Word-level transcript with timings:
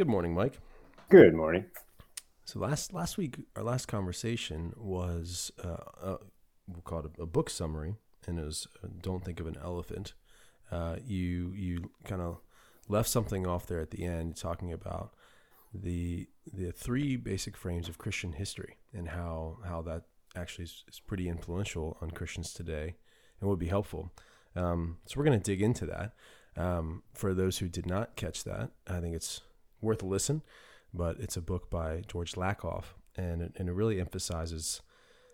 Good 0.00 0.08
morning, 0.08 0.32
Mike. 0.32 0.58
Good 1.10 1.34
morning. 1.34 1.66
So 2.46 2.58
last 2.58 2.94
last 2.94 3.18
week, 3.18 3.36
our 3.54 3.62
last 3.62 3.84
conversation 3.84 4.72
was 4.78 5.52
uh, 5.62 5.76
uh, 6.02 6.16
we'll 6.66 6.80
call 6.80 7.00
it 7.00 7.10
a, 7.18 7.24
a, 7.24 7.26
book 7.26 7.50
summary, 7.50 7.96
and 8.26 8.38
it 8.38 8.46
was 8.46 8.66
uh, 8.82 8.88
"Don't 9.02 9.22
Think 9.22 9.40
of 9.40 9.46
an 9.46 9.58
Elephant." 9.62 10.14
Uh, 10.72 10.96
you 11.04 11.52
you 11.54 11.90
kind 12.04 12.22
of 12.22 12.38
left 12.88 13.10
something 13.10 13.46
off 13.46 13.66
there 13.66 13.80
at 13.80 13.90
the 13.90 14.06
end, 14.06 14.36
talking 14.36 14.72
about 14.72 15.12
the 15.74 16.26
the 16.50 16.72
three 16.72 17.16
basic 17.16 17.54
frames 17.54 17.86
of 17.86 17.98
Christian 17.98 18.32
history 18.32 18.78
and 18.94 19.08
how 19.08 19.58
how 19.66 19.82
that 19.82 20.04
actually 20.34 20.64
is, 20.64 20.82
is 20.88 20.98
pretty 20.98 21.28
influential 21.28 21.98
on 22.00 22.10
Christians 22.10 22.54
today 22.54 22.96
and 23.38 23.50
would 23.50 23.58
be 23.58 23.68
helpful. 23.68 24.10
Um, 24.56 24.96
so 25.04 25.18
we're 25.18 25.26
going 25.26 25.38
to 25.38 25.44
dig 25.44 25.60
into 25.60 25.84
that. 25.84 26.14
Um, 26.56 27.02
for 27.12 27.34
those 27.34 27.58
who 27.58 27.68
did 27.68 27.84
not 27.84 28.16
catch 28.16 28.44
that, 28.44 28.70
I 28.88 29.00
think 29.00 29.14
it's 29.14 29.42
worth 29.80 30.02
a 30.02 30.06
listen. 30.06 30.42
But 30.92 31.20
it's 31.20 31.36
a 31.36 31.40
book 31.40 31.70
by 31.70 32.02
George 32.08 32.32
Lakoff, 32.32 32.94
and 33.16 33.42
it, 33.42 33.52
and 33.56 33.68
it 33.68 33.72
really 33.72 34.00
emphasizes 34.00 34.82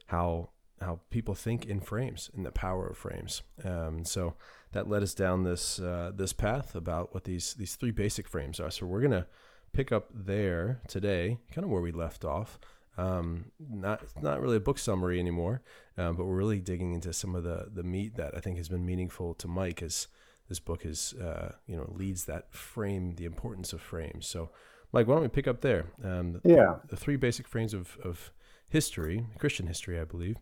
how 0.06 0.50
how 0.80 1.00
people 1.10 1.34
think 1.34 1.64
in 1.64 1.80
frames 1.80 2.30
and 2.36 2.44
the 2.44 2.50
power 2.50 2.86
of 2.86 2.98
frames. 2.98 3.42
Um, 3.64 4.04
so 4.04 4.34
that 4.72 4.88
led 4.88 5.02
us 5.02 5.14
down 5.14 5.44
this 5.44 5.78
uh, 5.80 6.12
this 6.14 6.32
path 6.32 6.74
about 6.74 7.14
what 7.14 7.24
these 7.24 7.54
these 7.54 7.76
three 7.76 7.90
basic 7.90 8.28
frames 8.28 8.60
are. 8.60 8.70
So 8.70 8.86
we're 8.86 9.00
gonna 9.00 9.26
pick 9.72 9.92
up 9.92 10.08
there 10.12 10.80
today, 10.88 11.38
kind 11.52 11.64
of 11.64 11.70
where 11.70 11.82
we 11.82 11.92
left 11.92 12.24
off. 12.24 12.58
Um, 12.98 13.46
not 13.58 14.02
not 14.22 14.40
really 14.40 14.56
a 14.56 14.60
book 14.60 14.78
summary 14.78 15.18
anymore, 15.20 15.62
um, 15.98 16.16
but 16.16 16.24
we're 16.24 16.36
really 16.36 16.60
digging 16.60 16.92
into 16.94 17.12
some 17.12 17.34
of 17.34 17.44
the 17.44 17.68
the 17.72 17.82
meat 17.82 18.16
that 18.16 18.34
I 18.36 18.40
think 18.40 18.56
has 18.56 18.68
been 18.68 18.86
meaningful 18.86 19.34
to 19.34 19.48
Mike 19.48 19.82
as 19.82 20.08
this 20.48 20.60
book 20.60 20.84
is 20.84 21.14
uh, 21.14 21.52
you 21.66 21.76
know 21.76 21.90
leads 21.94 22.24
that 22.24 22.52
frame 22.52 23.14
the 23.16 23.24
importance 23.24 23.72
of 23.72 23.80
frames. 23.80 24.26
So, 24.26 24.50
Mike, 24.92 25.06
why 25.06 25.14
don't 25.14 25.22
we 25.22 25.28
pick 25.28 25.48
up 25.48 25.60
there? 25.60 25.86
Um, 26.04 26.40
yeah, 26.44 26.76
the 26.88 26.96
three 26.96 27.16
basic 27.16 27.48
frames 27.48 27.74
of, 27.74 27.96
of 28.02 28.32
history, 28.68 29.26
Christian 29.38 29.66
history, 29.66 30.00
I 30.00 30.04
believe, 30.04 30.36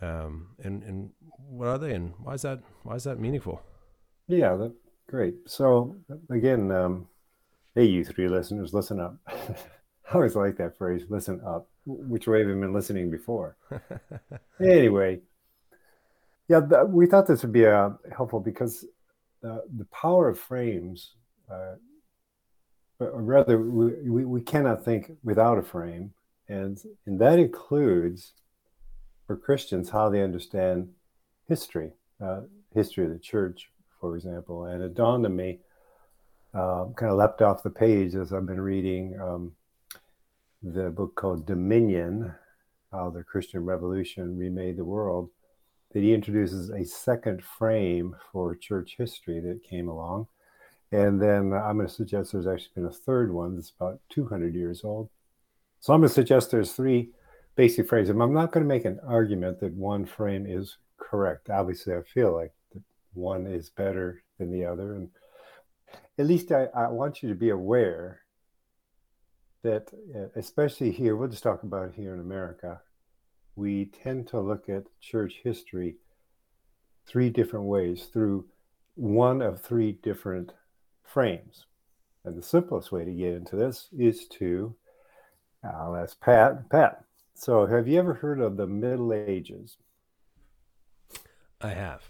um, 0.00 0.48
and 0.62 0.82
and 0.82 1.10
what 1.48 1.68
are 1.68 1.78
they, 1.78 1.94
and 1.94 2.14
why 2.22 2.34
is 2.34 2.42
that 2.42 2.60
why 2.82 2.94
is 2.94 3.04
that 3.04 3.18
meaningful? 3.18 3.62
Yeah, 4.28 4.56
that, 4.56 4.74
great. 5.08 5.34
So 5.46 5.96
again, 6.30 6.70
um, 6.70 7.08
hey, 7.74 7.84
you 7.84 8.04
three 8.04 8.28
listeners, 8.28 8.72
listen 8.72 9.00
up. 9.00 9.16
I 9.26 10.14
always 10.14 10.36
like 10.36 10.56
that 10.56 10.76
phrase, 10.76 11.04
"listen 11.08 11.40
up," 11.46 11.68
which 11.86 12.26
way 12.26 12.40
have 12.40 12.48
you 12.48 12.54
been 12.54 12.72
listening 12.72 13.10
before? 13.10 13.56
anyway, 14.60 15.20
yeah, 16.48 16.60
th- 16.60 16.88
we 16.88 17.06
thought 17.06 17.26
this 17.26 17.42
would 17.42 17.52
be 17.52 17.66
uh, 17.66 17.90
helpful 18.14 18.40
because 18.40 18.84
the, 19.42 19.64
the 19.76 19.84
power 19.86 20.28
of 20.28 20.38
frames, 20.38 21.14
uh, 21.50 21.74
or 22.98 23.20
rather, 23.20 23.58
we, 23.58 24.24
we, 24.24 24.40
cannot 24.40 24.84
think 24.84 25.12
without 25.24 25.58
a 25.58 25.62
frame. 25.62 26.12
And, 26.48 26.78
and 27.04 27.20
that 27.20 27.38
includes, 27.38 28.32
for 29.26 29.36
Christians, 29.36 29.90
how 29.90 30.08
they 30.08 30.22
understand 30.22 30.88
history, 31.48 31.90
uh, 32.24 32.42
history 32.72 33.04
of 33.04 33.10
the 33.10 33.18
church, 33.18 33.70
for 34.00 34.14
example. 34.14 34.66
And 34.66 34.82
it 34.82 34.94
dawned 34.94 35.26
on 35.26 35.34
me, 35.34 35.58
uh, 36.54 36.86
kind 36.96 37.10
of 37.10 37.18
leapt 37.18 37.42
off 37.42 37.64
the 37.64 37.70
page 37.70 38.14
as 38.14 38.32
I've 38.32 38.46
been 38.46 38.60
reading 38.60 39.18
um, 39.20 39.52
the 40.62 40.90
book 40.90 41.16
called 41.16 41.46
Dominion 41.46 42.32
How 42.92 43.10
the 43.10 43.24
Christian 43.24 43.64
Revolution 43.64 44.38
Remade 44.38 44.76
the 44.76 44.84
World 44.84 45.30
that 45.92 46.02
he 46.02 46.14
introduces 46.14 46.70
a 46.70 46.84
second 46.84 47.42
frame 47.42 48.16
for 48.30 48.56
church 48.56 48.96
history 48.98 49.40
that 49.40 49.62
came 49.62 49.88
along. 49.88 50.26
And 50.90 51.20
then 51.20 51.52
I'm 51.52 51.76
going 51.76 51.88
to 51.88 51.92
suggest 51.92 52.32
there's 52.32 52.46
actually 52.46 52.72
been 52.74 52.86
a 52.86 52.92
third 52.92 53.32
one 53.32 53.54
that's 53.54 53.72
about 53.78 54.00
200 54.10 54.54
years 54.54 54.82
old. 54.84 55.08
So 55.80 55.92
I'm 55.92 56.00
going 56.00 56.08
to 56.08 56.14
suggest 56.14 56.50
there's 56.50 56.72
three 56.72 57.10
basic 57.56 57.88
frames. 57.88 58.08
And 58.08 58.22
I'm 58.22 58.34
not 58.34 58.52
going 58.52 58.64
to 58.64 58.68
make 58.68 58.84
an 58.84 59.00
argument 59.06 59.60
that 59.60 59.72
one 59.74 60.04
frame 60.04 60.46
is 60.46 60.76
correct. 60.98 61.50
Obviously, 61.50 61.94
I 61.94 62.02
feel 62.02 62.34
like 62.34 62.52
one 63.14 63.46
is 63.46 63.70
better 63.70 64.22
than 64.38 64.50
the 64.50 64.64
other. 64.64 64.94
And 64.94 65.08
at 66.18 66.26
least 66.26 66.52
I, 66.52 66.68
I 66.74 66.88
want 66.88 67.22
you 67.22 67.28
to 67.28 67.34
be 67.34 67.50
aware 67.50 68.20
that, 69.62 69.92
uh, 70.14 70.28
especially 70.36 70.90
here, 70.90 71.16
we'll 71.16 71.28
just 71.28 71.42
talk 71.42 71.62
about 71.62 71.94
here 71.94 72.14
in 72.14 72.20
America, 72.20 72.80
we 73.56 73.86
tend 73.86 74.26
to 74.28 74.40
look 74.40 74.68
at 74.68 74.84
church 75.00 75.40
history 75.42 75.96
three 77.06 77.30
different 77.30 77.66
ways 77.66 78.08
through 78.12 78.46
one 78.94 79.42
of 79.42 79.60
three 79.60 79.92
different 79.92 80.52
frames. 81.02 81.66
And 82.24 82.36
the 82.36 82.42
simplest 82.42 82.92
way 82.92 83.04
to 83.04 83.12
get 83.12 83.34
into 83.34 83.56
this 83.56 83.88
is 83.96 84.26
to, 84.28 84.74
I'll 85.64 85.96
ask 85.96 86.20
Pat. 86.20 86.68
Pat, 86.70 87.04
so 87.34 87.66
have 87.66 87.88
you 87.88 87.98
ever 87.98 88.14
heard 88.14 88.40
of 88.40 88.56
the 88.56 88.66
Middle 88.66 89.12
Ages? 89.12 89.76
I 91.60 91.70
have. 91.70 92.02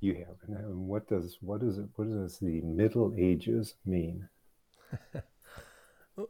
You 0.00 0.14
have. 0.14 0.36
And 0.46 0.86
what 0.86 1.08
does 1.08 1.38
what 1.40 1.62
is 1.62 1.78
it? 1.78 1.88
What 1.96 2.08
does 2.08 2.38
the 2.38 2.60
Middle 2.60 3.14
Ages 3.16 3.74
mean? 3.84 4.28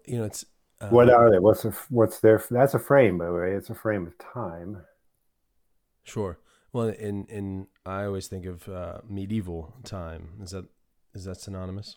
you 0.06 0.19
know, 0.19 0.25
it's 0.25 0.44
uh, 0.81 0.88
what 0.88 1.10
are 1.10 1.31
they? 1.31 1.38
What's 1.38 1.64
a, 1.64 1.72
what's 1.88 2.20
their? 2.20 2.42
That's 2.50 2.75
a 2.75 2.78
frame, 2.78 3.19
by 3.19 3.26
the 3.26 3.32
way. 3.32 3.53
It's 3.53 3.70
a 3.70 3.75
frame 3.75 4.06
of 4.06 4.19
time. 4.19 4.82
Sure. 6.04 6.38
Well, 6.72 6.88
in 6.88 7.25
in 7.26 7.69
I 7.87 8.04
always 8.04 8.26
think 8.26 8.44
of 8.44 8.69
uh, 8.69 8.98
medieval 9.09 9.75
time. 9.84 10.41
Is 10.42 10.50
that 10.50 10.66
is 11.14 11.25
that 11.25 11.41
synonymous? 11.41 11.97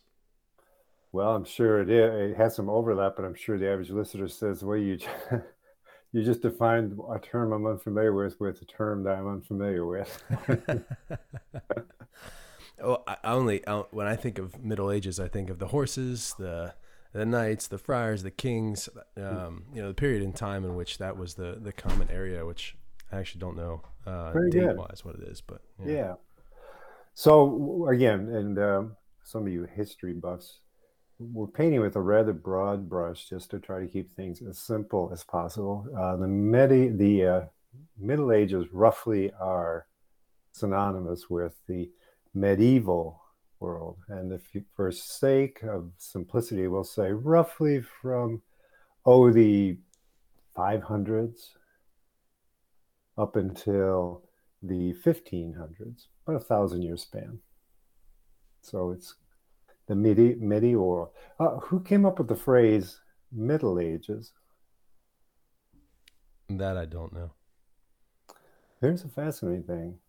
Well, 1.12 1.36
I'm 1.36 1.44
sure 1.44 1.82
it 1.82 1.90
is. 1.90 2.32
It 2.32 2.38
has 2.38 2.56
some 2.56 2.70
overlap, 2.70 3.16
but 3.16 3.26
I'm 3.26 3.36
sure 3.36 3.58
the 3.58 3.70
average 3.70 3.90
listener 3.90 4.28
says, 4.30 4.64
"Well, 4.64 4.78
you 4.78 4.98
you 6.14 6.24
just 6.24 6.42
defined 6.42 6.98
a 7.14 7.20
term 7.20 7.52
I'm 7.52 7.66
unfamiliar 7.66 8.14
with 8.14 8.40
with 8.40 8.62
a 8.62 8.66
term 8.66 9.04
that 9.04 9.18
I'm 9.18 9.28
unfamiliar 9.28 9.86
with." 9.86 10.24
oh, 12.82 13.04
I 13.06 13.18
only 13.26 13.68
I, 13.68 13.80
when 13.92 14.08
I 14.08 14.16
think 14.16 14.38
of 14.38 14.64
Middle 14.64 14.92
Ages, 14.92 15.20
I 15.20 15.28
think 15.28 15.50
of 15.50 15.60
the 15.60 15.68
horses, 15.68 16.36
the 16.40 16.74
the 17.14 17.26
knights, 17.26 17.68
the 17.68 17.78
friars, 17.78 18.24
the 18.24 18.32
kings, 18.32 18.88
um, 19.18 19.64
you 19.74 19.82
know, 19.82 19.88
the 19.88 19.94
period 19.94 20.22
in 20.22 20.34
time 20.34 20.64
in 20.64 20.76
which 20.76 20.98
that 21.00 21.18
was 21.18 21.34
the 21.36 21.58
the 21.62 21.72
common 21.72 22.10
area, 22.12 22.46
which 22.46 22.76
I 23.12 23.18
actually 23.18 23.42
don't 23.42 23.58
know 23.58 23.82
uh, 24.06 24.34
date 24.52 24.76
wise 24.76 25.02
what 25.04 25.16
it 25.16 25.24
is, 25.24 25.42
but 25.42 25.62
yeah. 25.84 25.94
yeah. 25.94 26.14
So 27.14 27.88
again, 27.90 28.30
and 28.30 28.60
um, 28.60 28.96
some 29.24 29.46
of 29.46 29.52
you 29.52 29.64
history 29.64 30.14
buffs, 30.14 30.60
we're 31.18 31.48
painting 31.48 31.82
with 31.82 31.96
a 31.96 32.02
rather 32.02 32.34
broad 32.34 32.88
brush 32.88 33.28
just 33.28 33.52
to 33.52 33.60
try 33.60 33.80
to 33.80 33.88
keep 33.88 34.16
things 34.16 34.42
as 34.42 34.58
simple 34.60 35.10
as 35.12 35.24
possible. 35.24 35.86
Uh, 35.98 36.16
the 36.16 36.28
medi- 36.28 36.90
the 36.90 37.26
uh, 37.26 37.42
Middle 37.98 38.32
Ages 38.32 38.68
roughly 38.72 39.32
are 39.40 39.88
synonymous 40.52 41.30
with 41.30 41.56
the 41.68 41.90
medieval 42.34 43.22
world. 43.60 43.98
And 44.08 44.32
if 44.32 44.54
you, 44.54 44.64
for 44.76 44.92
sake 44.92 45.64
of 45.64 45.92
simplicity, 45.98 46.68
we'll 46.68 46.84
say 46.84 47.12
roughly 47.12 47.82
from, 47.82 48.42
oh, 49.06 49.32
the 49.32 49.78
500s 50.58 51.50
up 53.18 53.36
until 53.36 54.24
the 54.62 54.94
1500s, 55.06 56.08
about 56.26 56.42
a 56.42 56.44
thousand 56.44 56.82
year 56.82 56.98
span. 56.98 57.40
So 58.62 58.92
it's 58.92 59.16
the 59.88 59.96
midi- 59.96 60.36
medieval. 60.36 61.14
Uh, 61.40 61.58
who 61.58 61.82
came 61.82 62.06
up 62.06 62.20
with 62.20 62.28
the 62.28 62.36
phrase 62.36 63.00
Middle 63.32 63.80
Ages? 63.80 64.32
That 66.50 66.78
I 66.78 66.86
don't 66.86 67.14
know. 67.14 67.32
Here's 68.82 69.04
a 69.04 69.10
fascinating 69.10 69.64
thing. 69.64 70.00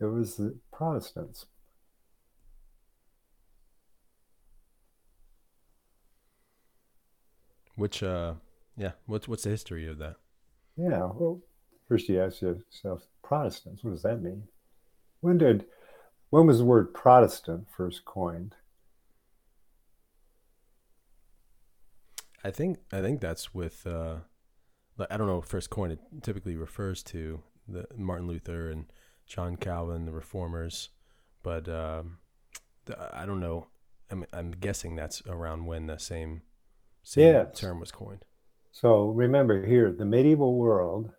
It 0.00 0.06
was 0.06 0.36
the 0.36 0.56
Protestants. 0.72 1.46
Which, 7.78 8.02
uh, 8.02 8.34
yeah, 8.76 8.92
what's 9.06 9.28
what's 9.28 9.44
the 9.44 9.50
history 9.50 9.86
of 9.86 9.98
that? 9.98 10.16
Yeah, 10.76 11.10
well, 11.14 11.40
first 11.86 12.08
you 12.08 12.20
ask 12.20 12.42
yourself, 12.42 13.06
Protestants, 13.22 13.84
what 13.84 13.92
does 13.92 14.02
that 14.02 14.20
mean? 14.20 14.48
When 15.20 15.38
did 15.38 15.64
when 16.30 16.48
was 16.48 16.58
the 16.58 16.64
word 16.64 16.92
Protestant 16.92 17.68
first 17.70 18.04
coined? 18.04 18.56
I 22.42 22.50
think 22.50 22.78
I 22.92 23.00
think 23.00 23.20
that's 23.20 23.54
with 23.54 23.86
uh, 23.86 24.16
I 25.08 25.16
don't 25.16 25.28
know. 25.28 25.40
First 25.40 25.70
coin 25.70 25.92
it 25.92 26.00
typically 26.20 26.56
refers 26.56 27.04
to 27.04 27.44
the 27.68 27.86
Martin 27.96 28.26
Luther 28.26 28.72
and 28.72 28.86
John 29.24 29.54
Calvin, 29.54 30.04
the 30.04 30.10
Reformers, 30.10 30.88
but 31.44 31.68
um, 31.68 32.18
I 33.12 33.24
don't 33.24 33.38
know. 33.38 33.68
I'm, 34.10 34.24
I'm 34.32 34.50
guessing 34.50 34.96
that's 34.96 35.22
around 35.28 35.66
when 35.66 35.86
the 35.86 35.98
same 35.98 36.42
same 37.08 37.32
Yes. 37.32 37.58
term 37.58 37.80
was 37.80 37.90
coined. 37.90 38.26
So 38.70 39.08
remember 39.08 39.64
here, 39.64 39.90
the 39.90 40.04
medieval 40.04 40.56
world 40.56 41.10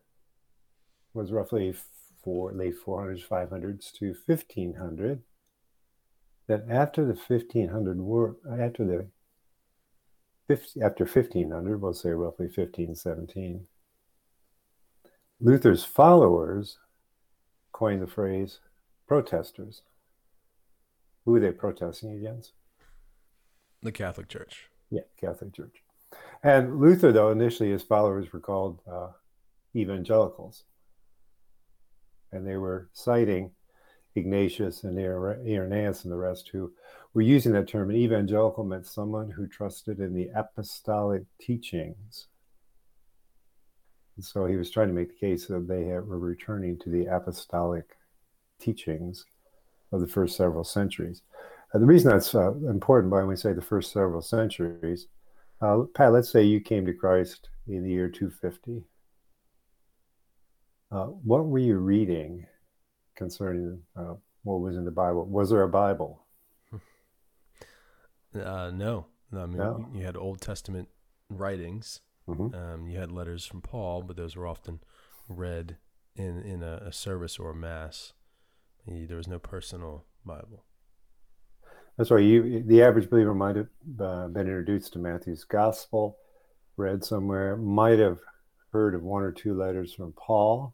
was 1.15 1.31
roughly 1.31 1.73
four, 2.23 2.53
late 2.53 2.75
400s, 2.85 3.25
500s 3.25 3.91
to 3.93 4.13
1500. 4.13 5.23
That 6.45 6.69
after 6.69 7.05
the 7.05 7.15
1500 7.15 7.99
war, 7.99 8.37
after 8.59 8.85
the 8.85 9.09
50, 10.47 10.81
after 10.81 11.05
1500, 11.05 11.81
we'll 11.81 11.93
say 11.93 12.11
roughly 12.11 12.45
1517, 12.45 13.67
Luther's 15.39 15.83
followers 15.83 16.77
coined 17.71 18.01
the 18.01 18.07
phrase 18.07 18.59
protesters. 19.07 19.81
Who 21.25 21.31
were 21.31 21.39
they 21.39 21.51
protesting 21.51 22.11
against? 22.11 22.53
The 23.81 23.91
Catholic 23.91 24.27
Church. 24.27 24.68
Yeah, 24.89 25.01
Catholic 25.19 25.53
Church. 25.53 25.83
And 26.43 26.79
Luther, 26.79 27.11
though, 27.11 27.31
initially 27.31 27.71
his 27.71 27.83
followers 27.83 28.31
were 28.31 28.39
called 28.39 28.79
uh, 28.91 29.09
evangelicals. 29.75 30.63
And 32.31 32.47
they 32.47 32.57
were 32.57 32.89
citing 32.93 33.51
Ignatius 34.15 34.83
and 34.83 34.97
Irenaeus 34.97 36.03
and 36.03 36.11
the 36.11 36.17
rest 36.17 36.49
who 36.49 36.71
were 37.13 37.21
using 37.21 37.51
that 37.53 37.67
term. 37.67 37.89
An 37.89 37.95
evangelical 37.95 38.63
meant 38.63 38.85
someone 38.85 39.29
who 39.29 39.47
trusted 39.47 39.99
in 39.99 40.13
the 40.13 40.29
apostolic 40.35 41.23
teachings. 41.39 42.27
And 44.15 44.25
so 44.25 44.45
he 44.45 44.57
was 44.57 44.69
trying 44.69 44.89
to 44.89 44.93
make 44.93 45.09
the 45.09 45.27
case 45.27 45.45
that 45.47 45.67
they 45.67 45.83
were 45.83 46.19
returning 46.19 46.77
to 46.79 46.89
the 46.89 47.05
apostolic 47.05 47.97
teachings 48.59 49.25
of 49.91 50.01
the 50.01 50.07
first 50.07 50.35
several 50.35 50.63
centuries. 50.63 51.21
The 51.73 51.85
reason 51.85 52.09
that's 52.11 52.33
uh, 52.33 52.53
important 52.69 53.13
when 53.13 53.27
we 53.27 53.35
say 53.35 53.53
the 53.53 53.61
first 53.61 53.91
several 53.91 54.21
centuries, 54.21 55.07
uh, 55.61 55.83
Pat, 55.93 56.11
let's 56.13 56.29
say 56.31 56.43
you 56.43 56.59
came 56.59 56.85
to 56.87 56.93
Christ 56.93 57.49
in 57.67 57.83
the 57.83 57.89
year 57.91 58.09
250. 58.09 58.83
Uh, 60.91 61.05
what 61.05 61.45
were 61.45 61.59
you 61.59 61.77
reading 61.77 62.47
concerning 63.15 63.79
uh, 63.95 64.15
what 64.43 64.61
was 64.61 64.75
in 64.77 64.85
the 64.85 64.91
Bible? 64.91 65.25
Was 65.25 65.49
there 65.51 65.63
a 65.63 65.69
Bible? 65.69 66.25
Uh, 68.35 68.69
no, 68.71 69.07
no. 69.31 69.41
I 69.41 69.45
mean, 69.47 69.57
No. 69.57 69.89
you 69.91 70.05
had 70.05 70.15
Old 70.15 70.39
Testament 70.39 70.87
writings. 71.31 72.01
Mhm. 72.27 72.53
Um, 72.53 72.87
you 72.87 72.99
had 72.99 73.11
letters 73.11 73.43
from 73.47 73.59
Paul, 73.61 74.03
but 74.03 74.17
those 74.17 74.35
were 74.35 74.45
often 74.45 74.81
read 75.27 75.77
in 76.15 76.37
in 76.43 76.61
a, 76.61 76.75
a 76.85 76.91
service 76.93 77.39
or 77.39 77.49
a 77.49 77.55
mass. 77.55 78.13
There 78.85 79.17
was 79.17 79.27
no 79.27 79.39
personal 79.39 80.05
Bible. 80.23 80.63
That's 81.99 82.11
why 82.11 82.19
you, 82.19 82.63
the 82.65 82.81
average 82.81 83.09
believer 83.09 83.35
might 83.35 83.57
have 83.57 83.67
uh, 83.99 84.29
been 84.29 84.47
introduced 84.47 84.93
to 84.93 84.99
Matthew's 84.99 85.43
gospel, 85.43 86.15
read 86.77 87.03
somewhere, 87.03 87.57
might 87.57 87.99
have 87.99 88.19
heard 88.71 88.95
of 88.95 89.03
one 89.03 89.21
or 89.21 89.33
two 89.33 89.53
letters 89.53 89.93
from 89.93 90.13
Paul, 90.13 90.73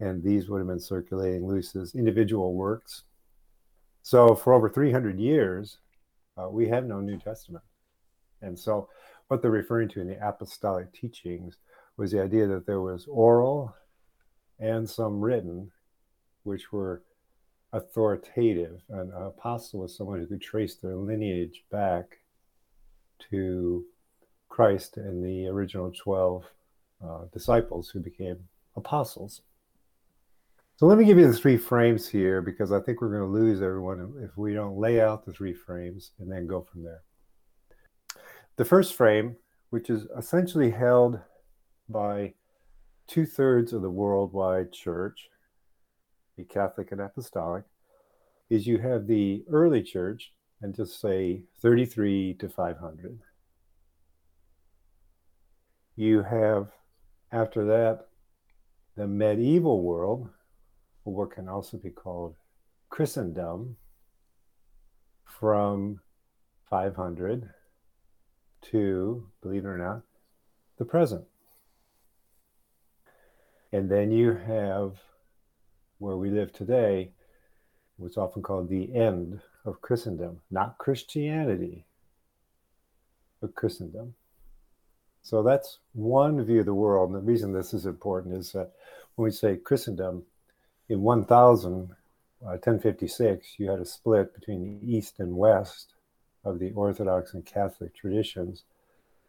and 0.00 0.22
these 0.22 0.48
would 0.48 0.60
have 0.60 0.66
been 0.66 0.80
circulating 0.80 1.46
as 1.54 1.94
individual 1.94 2.54
works. 2.54 3.02
So 4.02 4.34
for 4.34 4.54
over 4.54 4.70
300 4.70 5.20
years, 5.20 5.76
uh, 6.38 6.48
we 6.48 6.66
have 6.68 6.86
no 6.86 7.02
New 7.02 7.18
Testament. 7.18 7.64
And 8.40 8.58
so 8.58 8.88
what 9.26 9.42
they're 9.42 9.50
referring 9.50 9.90
to 9.90 10.00
in 10.00 10.08
the 10.08 10.26
apostolic 10.26 10.94
teachings 10.94 11.58
was 11.98 12.10
the 12.10 12.22
idea 12.22 12.46
that 12.46 12.64
there 12.64 12.80
was 12.80 13.06
oral 13.06 13.74
and 14.58 14.88
some 14.88 15.20
written, 15.20 15.70
which 16.44 16.72
were 16.72 17.02
authoritative. 17.72 18.82
An 18.88 19.12
apostle 19.12 19.80
was 19.80 19.96
someone 19.96 20.18
who 20.18 20.26
could 20.26 20.40
trace 20.40 20.76
their 20.76 20.96
lineage 20.96 21.64
back 21.70 22.18
to 23.30 23.84
Christ 24.48 24.96
and 24.96 25.24
the 25.24 25.46
original 25.48 25.92
12 25.92 26.44
uh, 27.04 27.18
disciples 27.32 27.90
who 27.90 28.00
became 28.00 28.38
apostles. 28.76 29.42
So 30.76 30.86
let 30.86 30.96
me 30.96 31.04
give 31.04 31.18
you 31.18 31.26
the 31.26 31.36
three 31.36 31.56
frames 31.56 32.08
here 32.08 32.40
because 32.40 32.70
I 32.70 32.80
think 32.80 33.00
we're 33.00 33.10
going 33.10 33.22
to 33.22 33.38
lose 33.38 33.60
everyone 33.60 34.14
if 34.22 34.36
we 34.38 34.54
don't 34.54 34.78
lay 34.78 35.00
out 35.00 35.26
the 35.26 35.32
three 35.32 35.52
frames 35.52 36.12
and 36.20 36.30
then 36.30 36.46
go 36.46 36.60
from 36.60 36.84
there. 36.84 37.02
The 38.56 38.64
first 38.64 38.94
frame, 38.94 39.36
which 39.70 39.90
is 39.90 40.06
essentially 40.16 40.70
held 40.70 41.18
by 41.88 42.34
two 43.08 43.26
thirds 43.26 43.72
of 43.72 43.82
the 43.82 43.90
worldwide 43.90 44.72
church, 44.72 45.30
Catholic 46.44 46.92
and 46.92 47.00
Apostolic, 47.00 47.64
is 48.50 48.66
you 48.66 48.78
have 48.78 49.06
the 49.06 49.44
early 49.50 49.82
church, 49.82 50.32
and 50.60 50.74
just 50.74 51.00
say 51.00 51.42
33 51.60 52.34
to 52.34 52.48
500. 52.48 53.20
You 55.94 56.22
have, 56.22 56.68
after 57.30 57.64
that, 57.66 58.06
the 58.96 59.06
medieval 59.06 59.82
world, 59.82 60.28
or 61.04 61.14
what 61.14 61.30
can 61.30 61.48
also 61.48 61.76
be 61.76 61.90
called 61.90 62.34
Christendom, 62.88 63.76
from 65.24 66.00
500 66.68 67.50
to, 68.62 69.26
believe 69.40 69.64
it 69.64 69.68
or 69.68 69.78
not, 69.78 70.02
the 70.78 70.84
present. 70.84 71.24
And 73.72 73.90
then 73.90 74.10
you 74.10 74.34
have 74.34 74.94
where 75.98 76.16
we 76.16 76.30
live 76.30 76.52
today, 76.52 77.10
what's 77.96 78.16
often 78.16 78.42
called 78.42 78.68
the 78.68 78.94
end 78.94 79.40
of 79.64 79.80
Christendom, 79.80 80.40
not 80.50 80.78
Christianity, 80.78 81.84
but 83.40 83.54
Christendom. 83.54 84.14
So 85.22 85.42
that's 85.42 85.78
one 85.92 86.42
view 86.44 86.60
of 86.60 86.66
the 86.66 86.74
world. 86.74 87.10
And 87.10 87.18
the 87.18 87.26
reason 87.26 87.52
this 87.52 87.74
is 87.74 87.86
important 87.86 88.34
is 88.34 88.52
that 88.52 88.72
when 89.14 89.24
we 89.24 89.30
say 89.30 89.56
Christendom, 89.56 90.24
in 90.88 91.02
1000, 91.02 91.90
uh, 92.42 92.56
1056, 92.56 93.54
you 93.58 93.70
had 93.70 93.80
a 93.80 93.84
split 93.84 94.34
between 94.34 94.80
the 94.80 94.96
East 94.96 95.18
and 95.18 95.36
West 95.36 95.94
of 96.44 96.58
the 96.58 96.70
Orthodox 96.72 97.34
and 97.34 97.44
Catholic 97.44 97.94
traditions. 97.94 98.64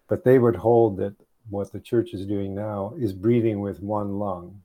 But 0.08 0.24
they 0.24 0.40
would 0.40 0.56
hold 0.56 0.98
that 0.98 1.16
what 1.50 1.72
the 1.72 1.80
church 1.80 2.14
is 2.14 2.26
doing 2.26 2.56
now 2.56 2.94
is 2.98 3.14
breathing 3.14 3.60
with 3.60 3.82
one 3.82 4.20
lung, 4.20 4.62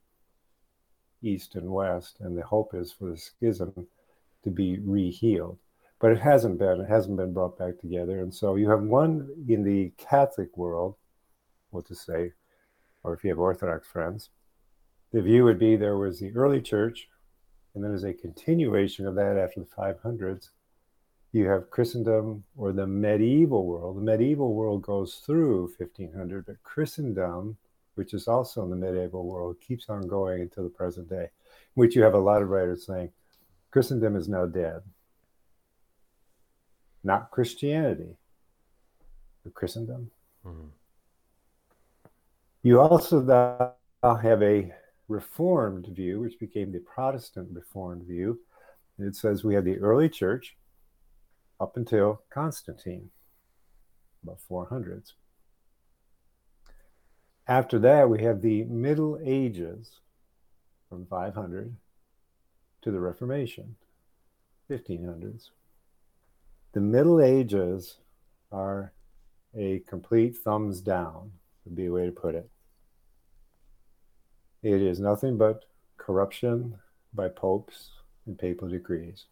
East 1.25 1.54
and 1.54 1.71
West. 1.71 2.19
And 2.21 2.37
the 2.37 2.43
hope 2.43 2.75
is 2.75 2.93
for 2.93 3.11
the 3.11 3.16
schism 3.16 3.87
to 4.43 4.50
be 4.50 4.78
re-healed. 4.78 5.59
But 6.00 6.12
it 6.12 6.21
hasn't 6.21 6.59
been. 6.59 6.81
It 6.81 6.88
hasn't 6.88 7.16
been 7.16 7.33
brought 7.33 7.59
back 7.59 7.78
together. 7.78 8.21
And 8.21 8.35
so 8.35 8.57
you 8.57 8.69
have 8.71 8.83
one 8.83 9.28
in 9.49 9.64
the 9.64 9.93
Catholic 9.97 10.57
world, 10.57 10.97
what 11.71 11.87
to 11.87 11.95
say, 11.95 12.33
or 13.02 13.14
if 13.14 13.25
you 13.25 13.31
have 13.31 13.38
Orthodox 13.38 13.87
friends, 13.87 14.31
the 15.12 15.23
view 15.23 15.45
would 15.45 15.59
be 15.59 15.76
there 15.76 15.97
was 15.97 16.19
the 16.19 16.35
early 16.35 16.61
church, 16.61 17.09
and 17.75 17.85
then 17.85 17.95
as 17.95 18.04
a 18.04 18.12
continuation 18.12 19.07
of 19.07 19.14
that 19.14 19.37
after 19.37 19.61
the 19.61 19.66
500s, 19.66 20.50
you 21.33 21.47
have 21.47 21.71
Christendom 21.71 22.45
or 22.57 22.73
the 22.73 22.87
medieval 22.87 23.66
world. 23.66 23.97
The 23.97 24.02
medieval 24.02 24.54
world 24.54 24.83
goes 24.83 25.16
through 25.25 25.73
1500, 25.78 26.47
but 26.47 26.62
Christendom, 26.62 27.57
which 27.94 28.14
is 28.14 28.28
also 28.28 28.62
in 28.64 28.70
the 28.70 28.76
medieval 28.76 29.24
world, 29.26 29.60
keeps 29.60 29.88
on 29.88 30.06
going 30.06 30.42
until 30.42 30.64
the 30.64 30.70
present 30.70 31.08
day, 31.08 31.30
which 31.74 31.94
you 31.94 32.02
have 32.02 32.14
a 32.14 32.18
lot 32.18 32.42
of 32.42 32.48
writers 32.48 32.86
saying 32.86 33.12
Christendom 33.70 34.16
is 34.16 34.28
now 34.28 34.46
dead. 34.46 34.82
Not 37.02 37.30
Christianity, 37.30 38.16
but 39.42 39.54
Christendom. 39.54 40.10
Mhm. 40.44 40.70
You 42.62 42.80
also 42.80 43.20
now 43.20 43.76
have 44.02 44.42
a 44.42 44.74
Reformed 45.06 45.86
view, 45.88 46.20
which 46.20 46.38
became 46.38 46.72
the 46.72 46.78
Protestant 46.78 47.50
Reformed 47.52 48.04
view. 48.04 48.40
And 48.96 49.06
it 49.06 49.14
says 49.14 49.44
we 49.44 49.54
had 49.54 49.64
the 49.64 49.78
early 49.78 50.08
church 50.08 50.56
up 51.60 51.76
until 51.76 52.22
Constantine, 52.30 53.10
about 54.22 54.40
400s. 54.40 55.14
After 57.46 57.78
that, 57.80 58.08
we 58.08 58.22
have 58.22 58.40
the 58.40 58.64
Middle 58.64 59.18
Ages 59.22 60.00
from 60.88 61.06
500 61.06 61.74
to 62.82 62.90
the 62.90 63.00
Reformation, 63.00 63.76
1500s. 64.70 65.50
The 66.72 66.80
Middle 66.80 67.20
Ages 67.20 67.98
are 68.50 68.92
a 69.54 69.80
complete 69.86 70.36
thumbs 70.36 70.80
down, 70.80 71.32
would 71.64 71.76
be 71.76 71.86
a 71.86 71.92
way 71.92 72.06
to 72.06 72.12
put 72.12 72.34
it. 72.34 72.48
It 74.62 74.80
is 74.80 74.98
nothing 74.98 75.36
but 75.36 75.66
corruption 75.98 76.78
by 77.12 77.28
popes 77.28 77.90
and 78.26 78.38
papal 78.38 78.68
decrees. 78.68 79.26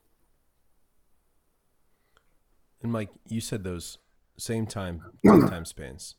And 2.82 2.92
Mike, 2.92 3.10
you 3.28 3.40
said 3.40 3.64
those 3.64 3.98
same 4.36 4.66
time 4.66 5.02
time 5.24 5.64
spans, 5.64 6.16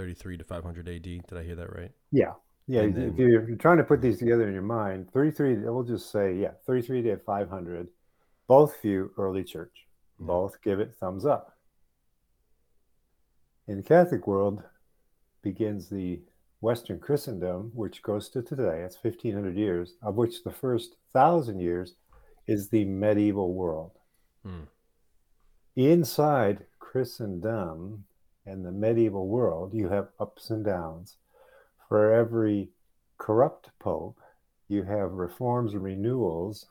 thirty 0.00 0.14
three 0.14 0.38
to 0.38 0.44
five 0.44 0.64
hundred 0.64 0.88
A.D. 0.88 1.20
Did 1.28 1.38
I 1.38 1.42
hear 1.42 1.56
that 1.56 1.76
right? 1.76 1.90
Yeah, 2.10 2.32
yeah. 2.66 2.82
If 2.82 3.18
you're, 3.18 3.46
you're 3.46 3.56
trying 3.58 3.76
to 3.76 3.84
put 3.84 4.00
these 4.00 4.18
together 4.18 4.48
in 4.48 4.54
your 4.54 4.62
mind, 4.62 5.12
33. 5.12 5.56
We'll 5.56 5.82
just 5.82 6.10
say 6.10 6.36
yeah, 6.36 6.52
33 6.66 7.02
to 7.02 7.18
500. 7.18 7.88
Both 8.46 8.80
view 8.80 9.10
early 9.18 9.44
church. 9.44 9.86
Yeah. 10.18 10.26
Both 10.26 10.62
give 10.62 10.80
it 10.80 10.94
thumbs 10.98 11.26
up. 11.26 11.54
In 13.68 13.76
the 13.76 13.82
Catholic 13.82 14.26
world, 14.26 14.62
begins 15.42 15.90
the 15.90 16.22
Western 16.62 16.98
Christendom, 16.98 17.70
which 17.74 18.02
goes 18.02 18.30
to 18.30 18.40
today. 18.40 18.80
That's 18.80 18.96
1500 19.02 19.54
years, 19.54 19.96
of 20.02 20.14
which 20.14 20.44
the 20.44 20.50
first 20.50 20.96
thousand 21.12 21.60
years 21.60 21.94
is 22.46 22.70
the 22.70 22.86
medieval 22.86 23.52
world. 23.52 23.92
Hmm. 24.46 24.64
Inside 25.76 26.64
Christendom 26.78 28.04
and 28.46 28.64
the 28.64 28.72
medieval 28.72 29.28
world, 29.28 29.74
you 29.74 29.88
have 29.88 30.08
ups 30.18 30.50
and 30.50 30.64
downs. 30.64 31.16
For 31.88 32.12
every 32.12 32.70
corrupt 33.18 33.70
pope, 33.78 34.18
you 34.68 34.82
have 34.84 35.12
reforms 35.12 35.74
and 35.74 35.82
renewals 35.82 36.66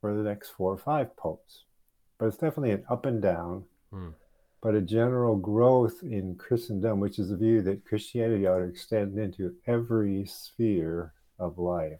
for 0.00 0.14
the 0.16 0.22
next 0.22 0.50
four 0.50 0.72
or 0.72 0.78
five 0.78 1.16
popes. 1.16 1.64
But 2.18 2.26
it's 2.26 2.36
definitely 2.36 2.70
an 2.72 2.84
up 2.88 3.06
and 3.06 3.20
down 3.20 3.64
Hmm. 3.90 4.10
but 4.62 4.74
a 4.74 4.80
general 4.80 5.36
growth 5.36 6.02
in 6.02 6.36
Christendom, 6.36 7.00
which 7.00 7.18
is 7.18 7.28
the 7.28 7.36
view 7.36 7.60
that 7.62 7.84
Christianity 7.84 8.46
ought 8.46 8.60
to 8.60 8.64
extend 8.64 9.18
into 9.18 9.56
every 9.66 10.24
sphere 10.24 11.12
of 11.38 11.58
life. 11.58 11.98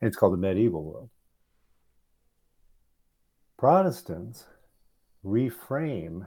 And 0.00 0.08
it's 0.08 0.16
called 0.16 0.32
the 0.32 0.38
medieval 0.38 0.82
world. 0.82 1.10
Protestants 3.56 4.46
reframe 5.24 6.26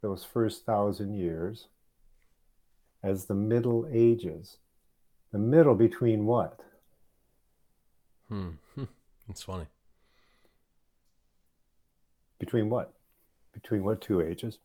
those 0.00 0.24
first 0.24 0.64
thousand 0.64 1.14
years 1.14 1.68
as 3.02 3.26
the 3.26 3.34
Middle 3.34 3.88
Ages. 3.90 4.58
The 5.32 5.38
middle 5.38 5.74
between 5.74 6.24
what? 6.24 6.60
Hmm. 8.28 8.50
Hmm. 8.74 8.84
It's 9.28 9.42
funny. 9.42 9.66
Between 12.38 12.70
what? 12.70 12.94
Between 13.52 13.84
what 13.84 14.00
two 14.00 14.20
ages? 14.20 14.58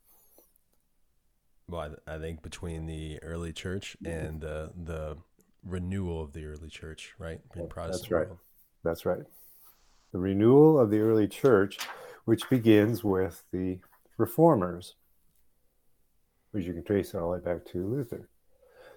Well, 1.67 1.81
I, 1.81 1.87
th- 1.87 1.99
I 2.07 2.17
think 2.17 2.41
between 2.41 2.85
the 2.85 3.21
early 3.23 3.51
church 3.51 3.97
and 4.05 4.41
the 4.41 4.71
the 4.75 5.17
renewal 5.65 6.21
of 6.21 6.33
the 6.33 6.45
early 6.45 6.69
church, 6.69 7.13
right? 7.17 7.39
In 7.55 7.67
Protestant 7.67 8.01
that's 8.03 8.11
right. 8.11 8.27
world. 8.27 8.39
That's 8.83 9.05
right. 9.05 9.23
The 10.11 10.19
renewal 10.19 10.79
of 10.79 10.91
the 10.91 10.99
early 10.99 11.27
church, 11.27 11.79
which 12.25 12.49
begins 12.49 13.03
with 13.03 13.43
the 13.51 13.79
reformers, 14.17 14.95
which 16.53 16.65
you 16.65 16.73
can 16.73 16.83
trace 16.83 17.13
all 17.13 17.21
the 17.21 17.27
way 17.27 17.39
back 17.39 17.65
to 17.65 17.85
Luther. 17.85 18.29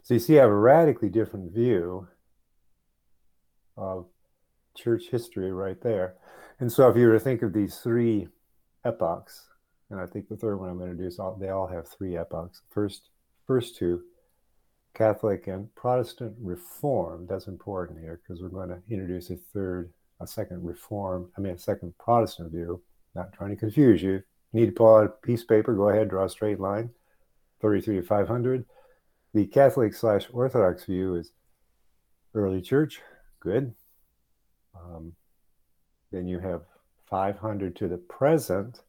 So 0.02 0.14
you 0.14 0.20
see, 0.20 0.38
I 0.38 0.42
have 0.42 0.50
a 0.50 0.54
radically 0.54 1.08
different 1.08 1.52
view 1.52 2.06
of 3.76 4.06
church 4.76 5.04
history 5.10 5.52
right 5.52 5.80
there. 5.80 6.14
And 6.60 6.70
so 6.70 6.88
if 6.88 6.96
you 6.96 7.06
were 7.06 7.14
to 7.14 7.20
think 7.20 7.42
of 7.42 7.52
these 7.52 7.78
three 7.78 8.28
epochs, 8.84 9.46
and 9.90 9.98
I 10.00 10.06
think 10.06 10.28
the 10.28 10.36
third 10.36 10.58
one 10.58 10.68
I'm 10.68 10.78
going 10.78 10.90
to 10.90 10.96
do 10.96 11.06
is 11.06 11.18
all, 11.18 11.34
they 11.34 11.48
all 11.48 11.66
have 11.66 11.88
three 11.88 12.16
epochs. 12.16 12.62
First, 12.70 13.08
first 13.46 13.76
two, 13.76 14.02
Catholic 14.94 15.46
and 15.46 15.74
Protestant 15.74 16.34
Reform. 16.40 17.26
That's 17.28 17.46
important 17.46 18.00
here 18.00 18.20
because 18.22 18.42
we're 18.42 18.48
going 18.48 18.68
to 18.68 18.82
introduce 18.90 19.30
a 19.30 19.36
third, 19.36 19.92
a 20.20 20.26
second 20.26 20.62
Reform, 20.62 21.30
I 21.36 21.40
mean, 21.40 21.54
a 21.54 21.58
second 21.58 21.94
Protestant 21.98 22.52
view. 22.52 22.82
Not 23.14 23.32
trying 23.32 23.50
to 23.50 23.56
confuse 23.56 24.02
you. 24.02 24.22
Need 24.52 24.66
to 24.66 24.72
pull 24.72 24.94
out 24.94 25.04
a 25.04 25.08
piece 25.08 25.42
of 25.42 25.48
paper, 25.48 25.74
go 25.74 25.88
ahead, 25.88 26.10
draw 26.10 26.24
a 26.24 26.28
straight 26.28 26.60
line, 26.60 26.90
33 27.60 27.96
to 27.96 28.02
500. 28.02 28.64
The 29.34 29.46
Catholic 29.46 29.94
slash 29.94 30.26
Orthodox 30.32 30.84
view 30.84 31.16
is 31.16 31.32
early 32.34 32.60
church, 32.60 33.00
good. 33.40 33.74
Um, 34.74 35.12
then 36.12 36.26
you 36.26 36.38
have 36.38 36.62
500 37.08 37.76
to 37.76 37.88
the 37.88 37.98
present, 37.98 38.80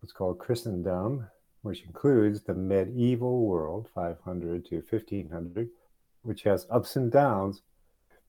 what's 0.00 0.12
called 0.12 0.38
Christendom, 0.38 1.26
which 1.62 1.82
includes 1.82 2.42
the 2.42 2.54
medieval 2.54 3.46
world, 3.46 3.88
500 3.94 4.64
to 4.66 4.76
1500, 4.76 5.68
which 6.22 6.42
has 6.42 6.66
ups 6.70 6.96
and 6.96 7.10
downs, 7.10 7.62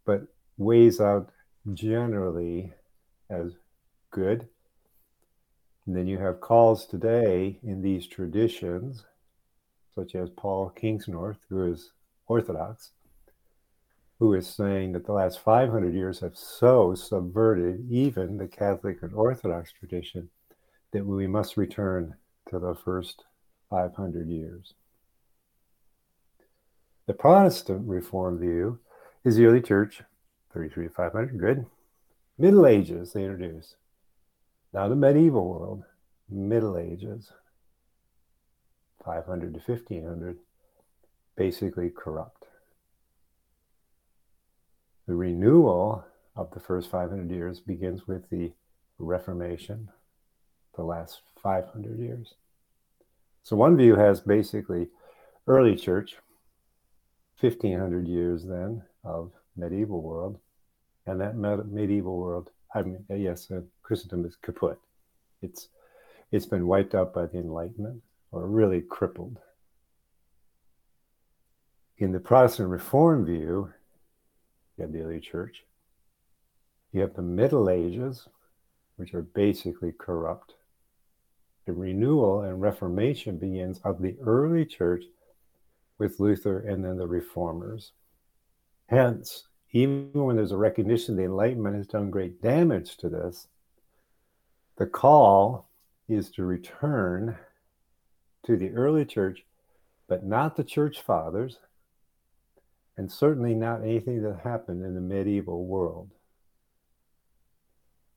but 0.06 0.24
weighs 0.58 1.00
out 1.00 1.30
generally 1.74 2.74
as 3.30 3.54
good. 4.12 4.48
And 5.86 5.96
then 5.96 6.08
you 6.08 6.18
have 6.18 6.42
calls 6.42 6.86
today 6.86 7.60
in 7.64 7.82
these 7.82 8.08
traditions, 8.08 9.06
such 9.98 10.14
as 10.14 10.30
Paul 10.30 10.72
Kingsnorth, 10.80 11.40
who 11.50 11.72
is 11.74 11.92
Orthodox, 12.28 12.92
who 14.20 14.36
is 14.36 14.48
saying 14.48 14.92
that 14.92 15.08
the 15.08 15.12
last 15.14 15.40
500 15.40 15.92
years 15.92 16.20
have 16.20 16.38
so 16.38 16.94
subverted 16.94 17.84
even 17.90 18.38
the 18.38 18.48
Catholic 18.48 19.02
and 19.02 19.12
Orthodox 19.16 19.72
tradition 19.72 20.30
that 20.92 21.04
we 21.04 21.26
must 21.26 21.58
return 21.58 22.14
to 22.52 22.60
the 22.60 22.76
first 22.76 23.24
500 23.72 24.30
years. 24.30 24.76
The 27.08 27.14
Protestant 27.14 27.88
Reform 27.88 28.38
view 28.38 28.80
is 29.26 29.36
the 29.36 29.48
early 29.48 29.62
church, 29.62 30.04
33 30.54 30.90
to 30.90 30.94
500, 30.94 31.40
good. 31.40 31.66
Middle 32.38 32.68
Ages, 32.68 33.14
they 33.14 33.24
introduce. 33.24 33.76
Now 34.74 34.90
the 34.90 34.96
medieval 34.96 35.48
world, 35.48 35.84
Middle 36.30 36.78
Ages, 36.78 37.32
500 39.04 39.54
to 39.54 39.60
1500, 39.60 40.38
basically 41.36 41.90
corrupt. 41.90 42.46
The 45.08 45.16
renewal 45.16 46.04
of 46.36 46.52
the 46.52 46.60
first 46.60 46.92
500 46.92 47.32
years 47.32 47.60
begins 47.60 48.08
with 48.08 48.30
the 48.30 48.52
Reformation, 49.00 49.90
the 50.76 50.84
last 50.84 51.22
500 51.42 52.00
years. 52.00 52.34
So 53.44 53.56
one 53.56 53.78
view 53.78 53.96
has 53.96 54.20
basically 54.20 54.90
early 55.48 55.76
church, 55.76 56.18
1500 57.40 58.08
years 58.08 58.44
then 58.44 58.84
of 59.04 59.32
medieval 59.56 60.02
world, 60.02 60.40
and 61.06 61.22
that 61.22 61.38
med- 61.38 61.72
medieval 61.72 62.18
world, 62.18 62.50
I 62.74 62.82
mean, 62.82 63.06
yes, 63.10 63.50
uh, 63.50 63.62
Christendom 63.84 64.26
is 64.26 64.36
kaput. 64.42 64.78
It's 65.42 65.70
it's 66.32 66.46
been 66.46 66.68
wiped 66.68 66.94
out 66.94 67.14
by 67.14 67.26
the 67.26 67.38
Enlightenment 67.38 68.04
or 68.32 68.48
really 68.48 68.82
crippled. 68.82 69.40
In 71.98 72.12
the 72.12 72.20
Protestant 72.20 72.70
Reform 72.70 73.26
view, 73.26 73.72
you 74.78 74.84
have 74.84 74.92
the 74.92 75.02
early 75.02 75.20
church. 75.20 75.64
You 76.92 77.02
have 77.02 77.16
the 77.16 77.22
Middle 77.22 77.70
Ages, 77.70 78.28
which 78.98 79.14
are 79.14 79.24
basically 79.24 79.94
corrupt. 79.98 80.54
The 81.66 81.74
renewal 81.74 82.42
and 82.42 82.62
reformation 82.62 83.38
begins 83.38 83.80
of 83.84 84.02
the 84.02 84.16
early 84.22 84.66
church 84.66 85.06
with 85.98 86.20
Luther 86.20 86.60
and 86.60 86.84
then 86.84 86.98
the 86.98 87.08
reformers. 87.08 87.92
Hence, 88.88 89.48
even 89.72 90.12
when 90.14 90.36
there's 90.36 90.52
a 90.52 90.58
recognition 90.58 91.16
the 91.16 91.24
Enlightenment 91.24 91.76
has 91.76 91.88
done 91.88 92.10
great 92.10 92.42
damage 92.42 92.98
to 92.98 93.10
this, 93.10 93.48
the 94.78 94.86
call 94.86 95.70
is 96.08 96.30
to 96.32 96.46
return 96.46 97.38
to 98.48 98.56
the 98.56 98.72
early 98.72 99.04
church, 99.04 99.44
but 100.08 100.26
not 100.26 100.56
the 100.56 100.64
church 100.64 101.02
fathers, 101.02 101.60
and 102.96 103.12
certainly 103.12 103.54
not 103.54 103.84
anything 103.84 104.24
that 104.24 104.40
happened 104.44 104.84
in 104.84 104.96
the 104.96 105.02
medieval 105.02 105.66
world. 105.66 106.10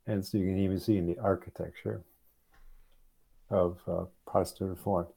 And 0.07 0.25
so 0.25 0.39
you 0.39 0.47
can 0.47 0.59
even 0.59 0.79
see 0.79 0.97
in 0.97 1.07
the 1.07 1.19
architecture 1.19 2.03
of 3.51 3.81
uh, 3.89 4.05
Protestant 4.25 4.71
Reform. 4.71 5.09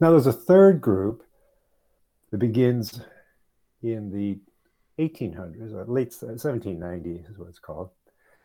Now, 0.00 0.10
there's 0.10 0.26
a 0.26 0.32
third 0.32 0.80
group 0.80 1.22
that 2.30 2.38
begins 2.38 3.02
in 3.82 4.10
the 4.10 4.38
1800s, 4.98 5.74
or 5.74 5.84
late 5.84 6.10
1790s 6.10 7.30
is 7.30 7.38
what 7.38 7.50
it's 7.50 7.58
called. 7.58 7.90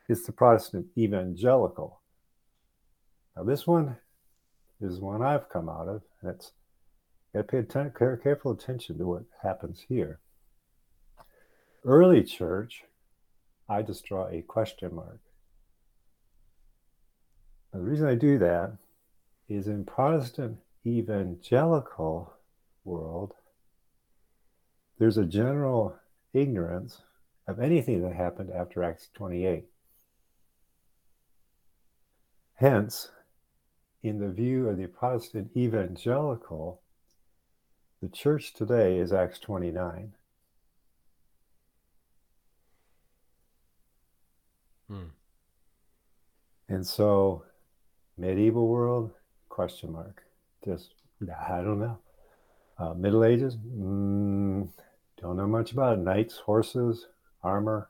It's 0.10 0.26
the 0.26 0.34
Protestant 0.34 0.88
Evangelical. 0.98 2.02
Now, 3.38 3.44
this 3.44 3.66
one 3.66 3.96
is 4.82 5.00
one 5.00 5.22
I've 5.22 5.50
come 5.50 5.70
out 5.70 5.88
of, 5.88 6.02
and 6.22 6.32
it's 6.32 6.52
got 7.34 7.42
to 7.42 7.44
pay 7.48 7.58
atten- 7.60 7.94
care- 7.98 8.18
careful 8.18 8.52
attention 8.52 8.98
to 8.98 9.06
what 9.06 9.24
happens 9.42 9.86
here. 9.88 10.20
Early 11.84 12.24
church, 12.24 12.84
I 13.68 13.82
just 13.82 14.06
draw 14.06 14.28
a 14.28 14.42
question 14.42 14.96
mark. 14.96 15.20
The 17.72 17.80
reason 17.80 18.08
I 18.08 18.16
do 18.16 18.40
that 18.40 18.78
is 19.48 19.68
in 19.68 19.86
Protestant 19.86 20.58
evangelical 20.86 22.34
world, 22.84 23.34
there's 24.98 25.18
a 25.18 25.26
general 25.26 25.96
ignorance 26.34 27.02
of 27.48 27.60
anything 27.60 28.02
that 28.02 28.14
happened 28.14 28.52
after 28.52 28.84
Acts 28.84 29.10
28. 29.14 29.66
Hence, 32.56 33.10
in 34.04 34.20
the 34.20 34.30
view 34.30 34.70
of 34.70 34.78
the 34.78 34.88
Protestant 34.88 35.52
evangelical, 35.56 36.82
the 38.02 38.10
church 38.10 38.54
today 38.54 38.98
is 38.98 39.12
Acts 39.12 39.40
29. 39.40 40.14
Hmm. 44.88 45.04
And 46.70 46.86
so, 46.86 47.44
medieval 48.18 48.68
world, 48.68 49.12
question 49.50 49.92
mark. 49.92 50.24
Just, 50.64 50.94
I 51.50 51.62
don't 51.62 51.80
know. 51.80 51.98
Uh, 52.78 52.94
Middle 52.94 53.26
Ages, 53.26 53.58
mm, 53.58 54.70
don't 55.22 55.36
know 55.36 55.48
much 55.48 55.74
about 55.74 55.98
it. 55.98 56.02
Knights, 56.02 56.38
horses, 56.38 57.08
armor, 57.44 57.90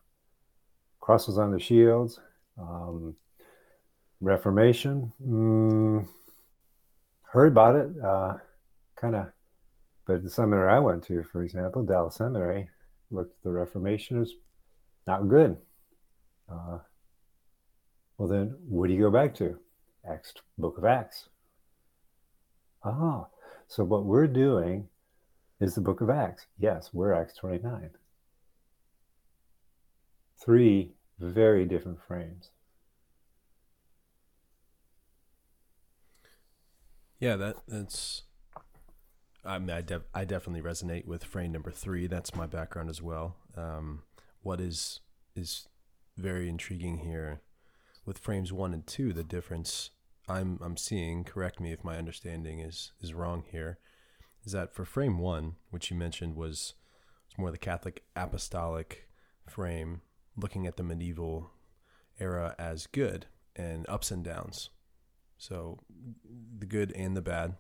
crosses 0.99 1.37
on 1.37 1.51
the 1.51 1.59
shields. 1.59 2.19
Um, 2.57 3.15
Reformation, 4.21 5.13
mm, 5.25 6.07
heard 7.23 7.51
about 7.51 7.75
it, 7.75 7.89
uh, 8.03 8.33
kind 8.95 9.15
of. 9.15 9.27
But 10.05 10.23
the 10.23 10.29
seminary 10.29 10.71
I 10.71 10.79
went 10.79 11.03
to, 11.05 11.23
for 11.23 11.43
example, 11.43 11.83
Dallas 11.83 12.15
Seminary, 12.15 12.69
looked 13.11 13.31
at 13.31 13.43
the 13.43 13.51
Reformation 13.51 14.21
as 14.21 14.33
not 15.07 15.27
good. 15.27 15.57
Uh, 16.51 16.79
well, 18.17 18.27
then, 18.27 18.55
what 18.67 18.87
do 18.87 18.93
you 18.93 19.01
go 19.01 19.11
back 19.11 19.33
to? 19.35 19.57
Acts, 20.09 20.33
Book 20.57 20.77
of 20.77 20.85
Acts. 20.85 21.29
Ah, 22.83 23.27
so 23.67 23.83
what 23.83 24.05
we're 24.05 24.27
doing 24.27 24.87
is 25.59 25.75
the 25.75 25.81
Book 25.81 26.01
of 26.01 26.09
Acts. 26.09 26.45
Yes, 26.57 26.89
we're 26.93 27.13
Acts 27.13 27.35
29. 27.35 27.91
Three 30.43 30.93
very 31.19 31.65
different 31.65 31.99
frames. 32.07 32.49
Yeah, 37.19 37.35
that 37.35 37.57
that's. 37.67 38.23
I 39.43 39.57
mean, 39.59 39.69
I, 39.69 40.19
I 40.19 40.25
definitely 40.25 40.61
resonate 40.61 41.05
with 41.05 41.23
frame 41.23 41.51
number 41.51 41.71
three. 41.71 42.07
That's 42.07 42.35
my 42.35 42.45
background 42.45 42.89
as 42.89 43.01
well. 43.01 43.35
Um, 43.55 44.03
what 44.41 44.61
is 44.61 45.01
is 45.35 45.67
very 46.17 46.49
intriguing 46.49 46.99
here 46.99 47.41
with 48.05 48.17
frames 48.17 48.51
one 48.51 48.73
and 48.73 48.85
two, 48.85 49.13
the 49.13 49.23
difference 49.23 49.91
I'm 50.27 50.59
I'm 50.61 50.77
seeing. 50.77 51.23
Correct 51.23 51.59
me 51.59 51.71
if 51.73 51.83
my 51.83 51.97
understanding 51.97 52.59
is 52.59 52.93
is 53.01 53.13
wrong 53.13 53.43
here. 53.51 53.79
Is 54.45 54.53
that 54.53 54.73
for 54.73 54.85
frame 54.85 55.19
one, 55.19 55.55
which 55.69 55.91
you 55.91 55.97
mentioned 55.97 56.35
was 56.35 56.73
was 57.27 57.37
more 57.37 57.51
the 57.51 57.57
Catholic 57.57 58.03
apostolic 58.15 59.09
frame, 59.45 60.01
looking 60.37 60.65
at 60.67 60.77
the 60.77 60.83
medieval 60.83 61.51
era 62.17 62.55
as 62.57 62.87
good 62.87 63.25
and 63.55 63.85
ups 63.89 64.11
and 64.11 64.23
downs 64.23 64.69
so 65.39 65.79
the 66.59 66.67
good 66.67 66.91
and 66.91 67.17
the 67.17 67.21
bad. 67.21 67.55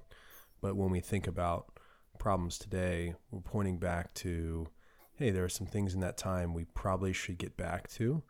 But 0.61 0.75
when 0.75 0.91
we 0.91 0.99
think 0.99 1.25
about 1.25 1.79
problems 2.19 2.59
today, 2.59 3.15
we're 3.31 3.39
pointing 3.39 3.79
back 3.79 4.13
to, 4.15 4.67
hey, 5.15 5.31
there 5.31 5.45
are 5.45 5.49
some 5.49 5.65
things 5.65 5.93
in 5.93 6.01
that 6.01 6.17
time 6.17 6.53
we 6.53 6.65
probably 6.65 7.13
should 7.13 7.37
get 7.37 7.57
back 7.57 7.89
to, 7.91 8.21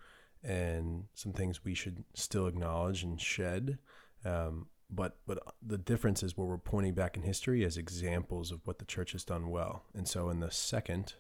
and 0.43 1.05
some 1.15 1.33
things 1.33 1.65
we 1.65 1.73
should 1.73 2.05
still 2.13 2.47
acknowledge 2.47 3.03
and 3.03 3.19
shed. 3.19 3.79
Um, 4.23 4.67
but 4.91 5.17
but 5.27 5.39
the 5.61 5.77
difference 5.77 6.23
is 6.23 6.37
where 6.37 6.47
we're 6.47 6.57
pointing 6.57 6.93
back 6.93 7.17
in 7.17 7.23
history 7.23 7.65
as 7.65 7.77
examples 7.77 8.51
of 8.51 8.61
what 8.65 8.79
the 8.79 8.85
church 8.85 9.11
has 9.11 9.23
done 9.23 9.49
well. 9.49 9.83
And 9.93 10.07
so 10.07 10.29
in 10.29 10.39
the 10.39 10.51
second, 10.51 11.15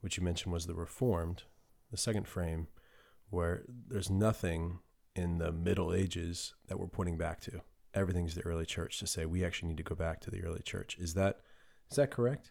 which 0.00 0.16
you 0.16 0.24
mentioned 0.24 0.52
was 0.52 0.66
the 0.66 0.74
Reformed, 0.74 1.44
the 1.90 1.96
second 1.96 2.26
frame, 2.26 2.68
where 3.30 3.64
there's 3.88 4.10
nothing 4.10 4.80
in 5.14 5.38
the 5.38 5.52
Middle 5.52 5.92
Ages 5.94 6.54
that 6.68 6.78
we're 6.78 6.86
pointing 6.86 7.16
back 7.16 7.40
to. 7.42 7.60
Everything's 7.94 8.34
the 8.34 8.42
early 8.42 8.66
church 8.66 8.98
to 8.98 9.06
say 9.06 9.24
we 9.24 9.44
actually 9.44 9.68
need 9.68 9.76
to 9.76 9.82
go 9.84 9.94
back 9.94 10.20
to 10.20 10.30
the 10.30 10.42
early 10.42 10.62
church. 10.62 10.96
Is 10.98 11.14
that 11.14 11.40
is 11.90 11.96
that 11.96 12.10
correct? 12.10 12.50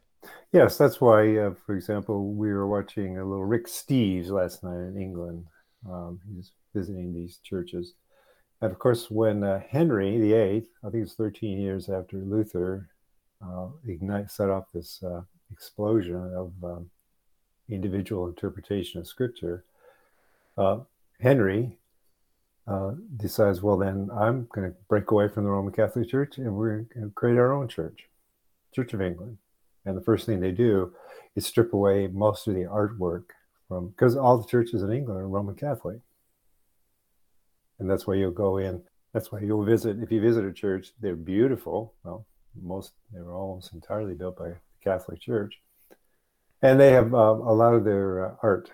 Yes, 0.53 0.77
that's 0.77 1.01
why, 1.01 1.37
uh, 1.37 1.53
for 1.65 1.75
example, 1.75 2.33
we 2.33 2.53
were 2.53 2.67
watching 2.67 3.17
a 3.17 3.25
little 3.25 3.43
Rick 3.43 3.67
Steves 3.67 4.29
last 4.29 4.63
night 4.63 4.79
in 4.79 4.97
England. 4.97 5.45
Um, 5.89 6.21
he's 6.33 6.51
visiting 6.73 7.13
these 7.13 7.39
churches. 7.43 7.93
And 8.61 8.71
of 8.71 8.79
course, 8.79 9.11
when 9.11 9.43
uh, 9.43 9.61
Henry 9.67 10.17
VIII, 10.17 10.65
I 10.85 10.89
think 10.89 11.03
it's 11.03 11.15
13 11.15 11.59
years 11.59 11.89
after 11.89 12.17
Luther, 12.17 12.87
uh, 13.45 13.67
ignite, 13.85 14.31
set 14.31 14.49
off 14.49 14.71
this 14.73 15.03
uh, 15.03 15.23
explosion 15.51 16.33
of 16.33 16.53
um, 16.63 16.89
individual 17.67 18.27
interpretation 18.27 19.01
of 19.01 19.07
Scripture, 19.07 19.65
uh, 20.57 20.79
Henry 21.19 21.77
uh, 22.67 22.91
decides, 23.17 23.61
well, 23.61 23.77
then 23.77 24.09
I'm 24.13 24.47
going 24.53 24.69
to 24.69 24.75
break 24.87 25.11
away 25.11 25.27
from 25.27 25.43
the 25.43 25.49
Roman 25.49 25.73
Catholic 25.73 26.09
Church 26.09 26.37
and 26.37 26.55
we're 26.55 26.81
going 26.93 27.07
to 27.07 27.11
create 27.13 27.37
our 27.37 27.53
own 27.53 27.67
church, 27.67 28.07
Church 28.73 28.93
of 28.93 29.01
England. 29.01 29.37
And 29.85 29.97
the 29.97 30.01
first 30.03 30.25
thing 30.25 30.39
they 30.39 30.51
do 30.51 30.93
is 31.35 31.45
strip 31.45 31.73
away 31.73 32.07
most 32.07 32.47
of 32.47 32.55
the 32.55 32.61
artwork 32.61 33.25
from, 33.67 33.89
because 33.89 34.15
all 34.15 34.37
the 34.37 34.47
churches 34.47 34.81
in 34.81 34.91
England 34.91 35.19
are 35.19 35.27
Roman 35.27 35.55
Catholic. 35.55 35.99
And 37.79 37.89
that's 37.89 38.07
why 38.07 38.15
you'll 38.15 38.31
go 38.31 38.57
in, 38.57 38.81
that's 39.13 39.31
why 39.31 39.39
you'll 39.41 39.65
visit, 39.65 40.01
if 40.01 40.11
you 40.11 40.21
visit 40.21 40.45
a 40.45 40.53
church, 40.53 40.93
they're 41.01 41.15
beautiful. 41.15 41.93
Well, 42.03 42.25
most, 42.61 42.93
they 43.11 43.19
were 43.19 43.33
almost 43.33 43.73
entirely 43.73 44.13
built 44.13 44.37
by 44.37 44.49
the 44.49 44.57
Catholic 44.81 45.19
Church. 45.19 45.59
And 46.61 46.79
they 46.79 46.91
have 46.91 47.13
uh, 47.13 47.17
a 47.17 47.53
lot 47.53 47.73
of 47.73 47.83
their 47.83 48.25
uh, 48.25 48.35
art 48.41 48.71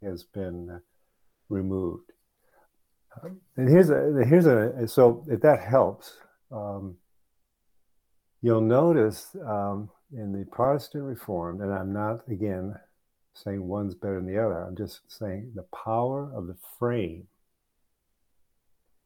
has 0.00 0.22
been 0.22 0.70
uh, 0.70 0.78
removed 1.48 2.12
and 3.22 3.68
here's 3.68 3.90
a 3.90 4.24
here's 4.26 4.46
a 4.46 4.86
so 4.88 5.24
if 5.28 5.40
that 5.40 5.62
helps, 5.62 6.16
um, 6.50 6.96
you'll 8.42 8.60
notice 8.60 9.36
um, 9.46 9.90
in 10.12 10.32
the 10.32 10.44
Protestant 10.46 11.04
Reformed, 11.04 11.60
and 11.60 11.72
I'm 11.72 11.92
not 11.92 12.20
again 12.28 12.74
saying 13.34 13.66
one's 13.66 13.94
better 13.94 14.16
than 14.16 14.26
the 14.26 14.38
other. 14.38 14.62
I'm 14.62 14.76
just 14.76 15.00
saying 15.08 15.52
the 15.54 15.66
power 15.84 16.30
of 16.34 16.46
the 16.46 16.56
frame. 16.78 17.26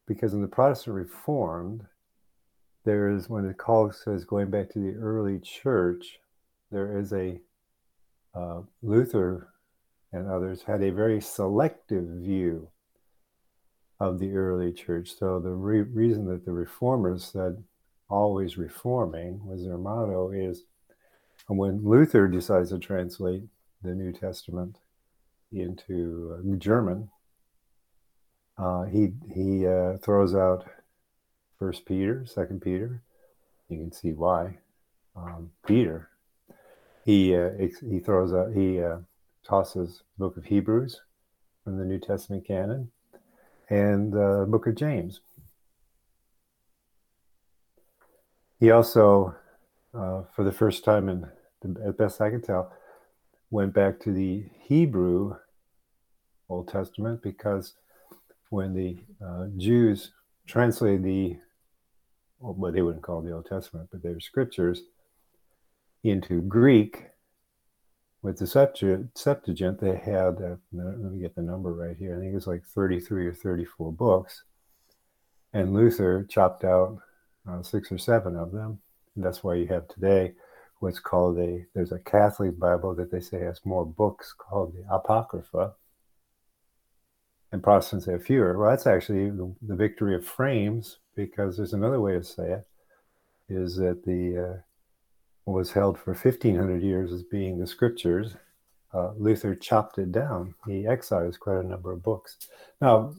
Because 0.05 0.33
in 0.33 0.41
the 0.41 0.47
Protestant 0.47 0.95
Reformed, 0.95 1.85
there 2.83 3.11
is 3.11 3.29
when 3.29 3.45
it 3.45 3.57
calls 3.57 4.01
says 4.03 4.23
going 4.25 4.49
back 4.49 4.69
to 4.71 4.79
the 4.79 4.97
early 4.99 5.39
church, 5.39 6.19
there 6.71 6.97
is 6.97 7.13
a 7.13 7.39
uh, 8.33 8.61
Luther 8.81 9.49
and 10.11 10.27
others 10.27 10.63
had 10.63 10.81
a 10.81 10.91
very 10.91 11.21
selective 11.21 12.05
view 12.05 12.69
of 13.99 14.19
the 14.19 14.33
early 14.35 14.71
church. 14.71 15.15
So 15.17 15.39
the 15.39 15.51
re- 15.51 15.81
reason 15.81 16.25
that 16.27 16.45
the 16.45 16.51
reformers 16.51 17.25
said 17.25 17.63
always 18.09 18.57
reforming 18.57 19.41
was 19.45 19.63
their 19.63 19.77
motto 19.77 20.31
is 20.31 20.63
when 21.47 21.83
Luther 21.83 22.27
decides 22.27 22.69
to 22.69 22.79
translate 22.79 23.43
the 23.81 23.93
New 23.95 24.11
Testament 24.11 24.77
into 25.51 26.37
uh, 26.37 26.55
German, 26.57 27.09
uh, 28.57 28.83
he 28.83 29.13
he 29.33 29.65
uh, 29.65 29.97
throws 29.97 30.35
out 30.35 30.65
First 31.57 31.85
Peter, 31.85 32.25
Second 32.25 32.61
Peter. 32.61 33.01
You 33.67 33.77
can 33.77 33.91
see 33.91 34.11
why. 34.11 34.57
Um, 35.15 35.51
Peter, 35.65 36.09
he 37.03 37.35
uh, 37.35 37.51
he 37.89 37.99
throws 37.99 38.33
out 38.33 38.53
he 38.53 38.81
uh, 38.81 38.97
tosses 39.43 40.03
Book 40.17 40.37
of 40.37 40.45
Hebrews 40.45 41.01
from 41.63 41.77
the 41.77 41.85
New 41.85 41.99
Testament 41.99 42.45
canon 42.45 42.91
and 43.69 44.11
the 44.11 44.45
book 44.49 44.67
of 44.67 44.75
James. 44.75 45.21
He 48.59 48.71
also, 48.71 49.35
uh, 49.93 50.23
for 50.35 50.43
the 50.43 50.51
first 50.51 50.83
time, 50.83 51.07
and 51.07 51.77
as 51.85 51.93
best 51.95 52.19
I 52.19 52.29
can 52.29 52.41
tell, 52.41 52.73
went 53.51 53.73
back 53.73 53.99
to 54.01 54.11
the 54.11 54.45
Hebrew 54.59 55.35
Old 56.49 56.67
Testament 56.67 57.21
because 57.21 57.75
when 58.49 58.73
the 58.73 58.97
uh, 59.25 59.47
Jews 59.57 60.11
translated 60.47 61.03
the, 61.03 61.37
well, 62.39 62.71
they 62.71 62.81
wouldn't 62.81 63.03
call 63.03 63.21
the 63.21 63.31
Old 63.31 63.45
Testament, 63.45 63.89
but 63.91 64.01
their 64.01 64.19
scriptures 64.19 64.81
into 66.03 66.41
Greek, 66.41 67.05
with 68.21 68.37
the 68.37 68.47
Septuagint, 68.47 69.79
they 69.79 69.95
had, 69.95 70.41
uh, 70.41 70.55
let 70.73 70.97
me 70.97 71.21
get 71.21 71.35
the 71.35 71.41
number 71.41 71.73
right 71.73 71.95
here, 71.97 72.15
I 72.15 72.19
think 72.19 72.31
it 72.31 72.35
was 72.35 72.47
like 72.47 72.65
33 72.65 73.27
or 73.27 73.33
34 73.33 73.93
books. 73.93 74.43
And 75.53 75.73
Luther 75.73 76.25
chopped 76.25 76.63
out 76.63 76.99
uh, 77.49 77.63
six 77.63 77.91
or 77.91 77.97
seven 77.97 78.35
of 78.35 78.51
them. 78.51 78.79
And 79.15 79.23
that's 79.23 79.43
why 79.43 79.55
you 79.55 79.67
have 79.67 79.87
today 79.87 80.33
what's 80.79 80.99
called 80.99 81.37
a, 81.39 81.65
there's 81.73 81.91
a 81.91 81.99
Catholic 81.99 82.57
Bible 82.57 82.95
that 82.95 83.11
they 83.11 83.19
say 83.19 83.39
has 83.39 83.59
more 83.65 83.85
books 83.85 84.33
called 84.37 84.73
the 84.73 84.83
Apocrypha. 84.93 85.73
And 87.51 87.63
Protestants 87.63 88.05
have 88.05 88.23
fewer. 88.23 88.57
Well, 88.57 88.69
that's 88.69 88.87
actually 88.87 89.29
the, 89.31 89.53
the 89.61 89.75
victory 89.75 90.15
of 90.15 90.25
frames 90.25 90.99
because 91.15 91.57
there's 91.57 91.73
another 91.73 91.99
way 91.99 92.13
to 92.13 92.23
say 92.23 92.51
it 92.51 92.67
is 93.49 93.75
that 93.77 94.05
the, 94.05 94.37
uh, 94.37 94.61
was 95.51 95.71
held 95.71 95.97
for 95.97 96.13
1500 96.13 96.81
years 96.81 97.11
as 97.11 97.23
being 97.23 97.59
the 97.59 97.67
scriptures, 97.67 98.35
uh, 98.93 99.11
Luther 99.17 99.55
chopped 99.55 99.97
it 99.97 100.11
down. 100.11 100.55
He 100.67 100.87
excised 100.87 101.39
quite 101.39 101.57
a 101.57 101.67
number 101.67 101.91
of 101.91 102.03
books. 102.03 102.49
Now, 102.81 103.13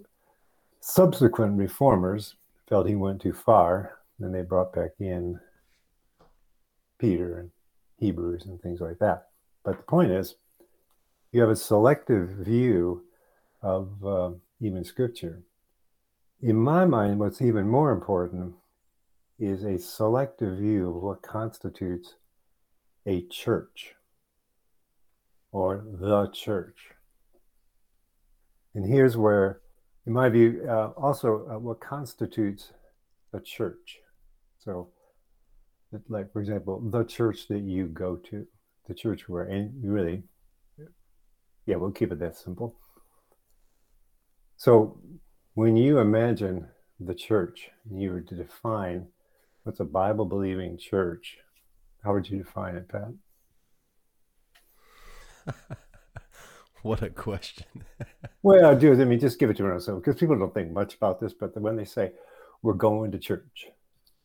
subsequent 0.80 1.58
reformers 1.58 2.36
felt 2.68 2.88
he 2.88 2.96
went 2.96 3.20
too 3.20 3.32
far, 3.32 3.98
and 4.18 4.34
they 4.34 4.42
brought 4.42 4.72
back 4.72 4.90
in 4.98 5.38
Peter 6.98 7.38
and 7.38 7.50
Hebrews 7.98 8.46
and 8.46 8.60
things 8.60 8.80
like 8.80 8.98
that. 8.98 9.28
But 9.64 9.76
the 9.76 9.82
point 9.82 10.10
is, 10.10 10.36
you 11.32 11.40
have 11.40 11.50
a 11.50 11.56
selective 11.56 12.28
view 12.30 13.04
of 13.62 14.04
uh, 14.04 14.30
even 14.60 14.84
scripture. 14.84 15.42
In 16.42 16.56
my 16.56 16.84
mind, 16.84 17.18
what's 17.18 17.42
even 17.42 17.68
more 17.68 17.92
important 17.92 18.54
is 19.38 19.64
a 19.64 19.78
selective 19.78 20.58
view 20.58 20.88
of 20.88 21.02
what 21.02 21.22
constitutes 21.22 22.14
a 23.11 23.27
church 23.27 23.94
or 25.51 25.85
the 26.01 26.29
church. 26.29 26.79
And 28.75 28.87
here's 28.87 29.16
where, 29.16 29.61
in 30.07 30.12
my 30.12 30.29
view, 30.29 30.64
uh, 30.68 30.90
also 30.96 31.49
uh, 31.51 31.59
what 31.59 31.81
constitutes 31.81 32.73
a 33.33 33.40
church. 33.40 33.99
So, 34.61 34.90
like, 36.09 36.33
for 36.33 36.40
example, 36.40 36.81
the 36.88 37.03
church 37.03 37.49
that 37.49 37.62
you 37.62 37.87
go 37.87 38.14
to, 38.31 38.46
the 38.87 38.94
church 38.94 39.29
where, 39.29 39.42
and 39.42 39.73
really, 39.83 40.23
yeah, 41.66 41.77
we'll 41.77 41.90
keep 41.90 42.12
it 42.12 42.20
that 42.20 42.37
simple. 42.37 42.77
So, 44.57 45.01
when 45.55 45.77
you 45.77 45.99
imagine 45.99 46.68
the 47.01 47.14
church, 47.14 47.70
you 47.90 48.12
were 48.12 48.20
to 48.20 48.35
define 48.37 49.09
what's 49.64 49.81
a 49.81 49.85
Bible 49.85 50.27
believing 50.27 50.79
church, 50.79 51.38
how 52.02 52.12
would 52.12 52.28
you 52.28 52.38
define 52.38 52.76
it, 52.76 52.88
Pat? 52.88 53.08
what 56.82 57.02
a 57.02 57.10
question. 57.10 57.66
well, 58.42 58.66
I 58.66 58.74
do. 58.74 58.92
I 58.92 59.04
mean, 59.04 59.20
just 59.20 59.38
give 59.38 59.50
it 59.50 59.56
to 59.58 59.62
me. 59.62 59.80
So, 59.80 59.96
because 59.96 60.16
people 60.16 60.38
don't 60.38 60.54
think 60.54 60.72
much 60.72 60.94
about 60.94 61.20
this, 61.20 61.32
but 61.32 61.58
when 61.60 61.76
they 61.76 61.84
say 61.84 62.12
we're 62.62 62.74
going 62.74 63.12
to 63.12 63.18
church, 63.18 63.66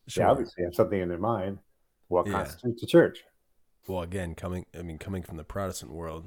sure. 0.07 0.23
they 0.23 0.29
obviously 0.29 0.63
have 0.63 0.75
something 0.75 0.99
in 0.99 1.09
their 1.09 1.17
mind. 1.17 1.59
What 2.07 2.27
yeah. 2.27 2.33
constitutes 2.33 2.83
a 2.83 2.87
church? 2.87 3.23
Well, 3.87 4.01
again, 4.01 4.35
coming, 4.35 4.65
I 4.77 4.81
mean, 4.81 4.97
coming 4.97 5.23
from 5.23 5.37
the 5.37 5.43
Protestant 5.43 5.91
world, 5.91 6.25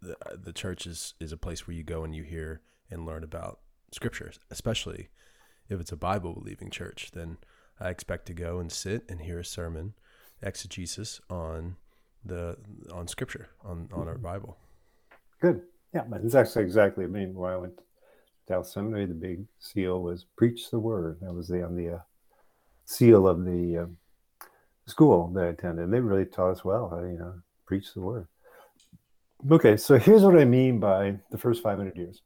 the, 0.00 0.16
the 0.32 0.52
church 0.52 0.86
is, 0.86 1.14
is 1.20 1.32
a 1.32 1.36
place 1.36 1.66
where 1.66 1.76
you 1.76 1.84
go 1.84 2.04
and 2.04 2.14
you 2.14 2.22
hear 2.22 2.60
and 2.90 3.04
learn 3.04 3.22
about 3.22 3.60
scriptures, 3.92 4.38
especially 4.50 5.08
if 5.68 5.80
it's 5.80 5.92
a 5.92 5.96
Bible 5.96 6.34
believing 6.34 6.70
church. 6.70 7.10
Then 7.12 7.38
I 7.80 7.90
expect 7.90 8.26
to 8.26 8.34
go 8.34 8.58
and 8.58 8.70
sit 8.72 9.04
and 9.08 9.20
hear 9.20 9.38
a 9.38 9.44
sermon, 9.44 9.94
exegesis 10.42 11.20
on 11.30 11.76
the 12.24 12.56
on 12.92 13.08
scripture 13.08 13.48
on 13.64 13.88
on 13.92 14.08
our 14.08 14.14
mm-hmm. 14.14 14.22
Bible. 14.22 14.58
Good. 15.40 15.62
Yeah, 15.94 16.04
that's 16.08 16.34
actually 16.34 16.64
exactly. 16.64 17.04
I 17.04 17.08
mean, 17.08 17.34
when 17.34 17.52
I 17.52 17.56
went 17.56 17.78
to 17.78 17.82
Dallas 18.46 18.72
Seminary, 18.72 19.06
the 19.06 19.14
big 19.14 19.46
seal 19.58 20.02
was 20.02 20.26
preach 20.36 20.70
the 20.70 20.78
word. 20.78 21.18
That 21.22 21.32
was 21.32 21.48
the 21.48 21.64
on 21.64 21.76
the 21.76 21.96
uh, 21.96 21.98
seal 22.84 23.26
of 23.26 23.44
the 23.44 23.78
uh, 23.78 24.46
school 24.86 25.28
that 25.34 25.44
I 25.44 25.48
attended. 25.48 25.90
They 25.90 26.00
really 26.00 26.24
taught 26.24 26.52
us 26.52 26.64
well 26.64 26.88
how 26.88 27.00
to, 27.00 27.06
you 27.06 27.18
know, 27.18 27.34
preach 27.66 27.94
the 27.94 28.00
word. 28.00 28.26
Okay, 29.50 29.76
so 29.76 29.98
here's 29.98 30.22
what 30.22 30.38
I 30.38 30.44
mean 30.44 30.80
by 30.80 31.18
the 31.30 31.38
first 31.38 31.62
500 31.62 31.96
years. 31.96 32.22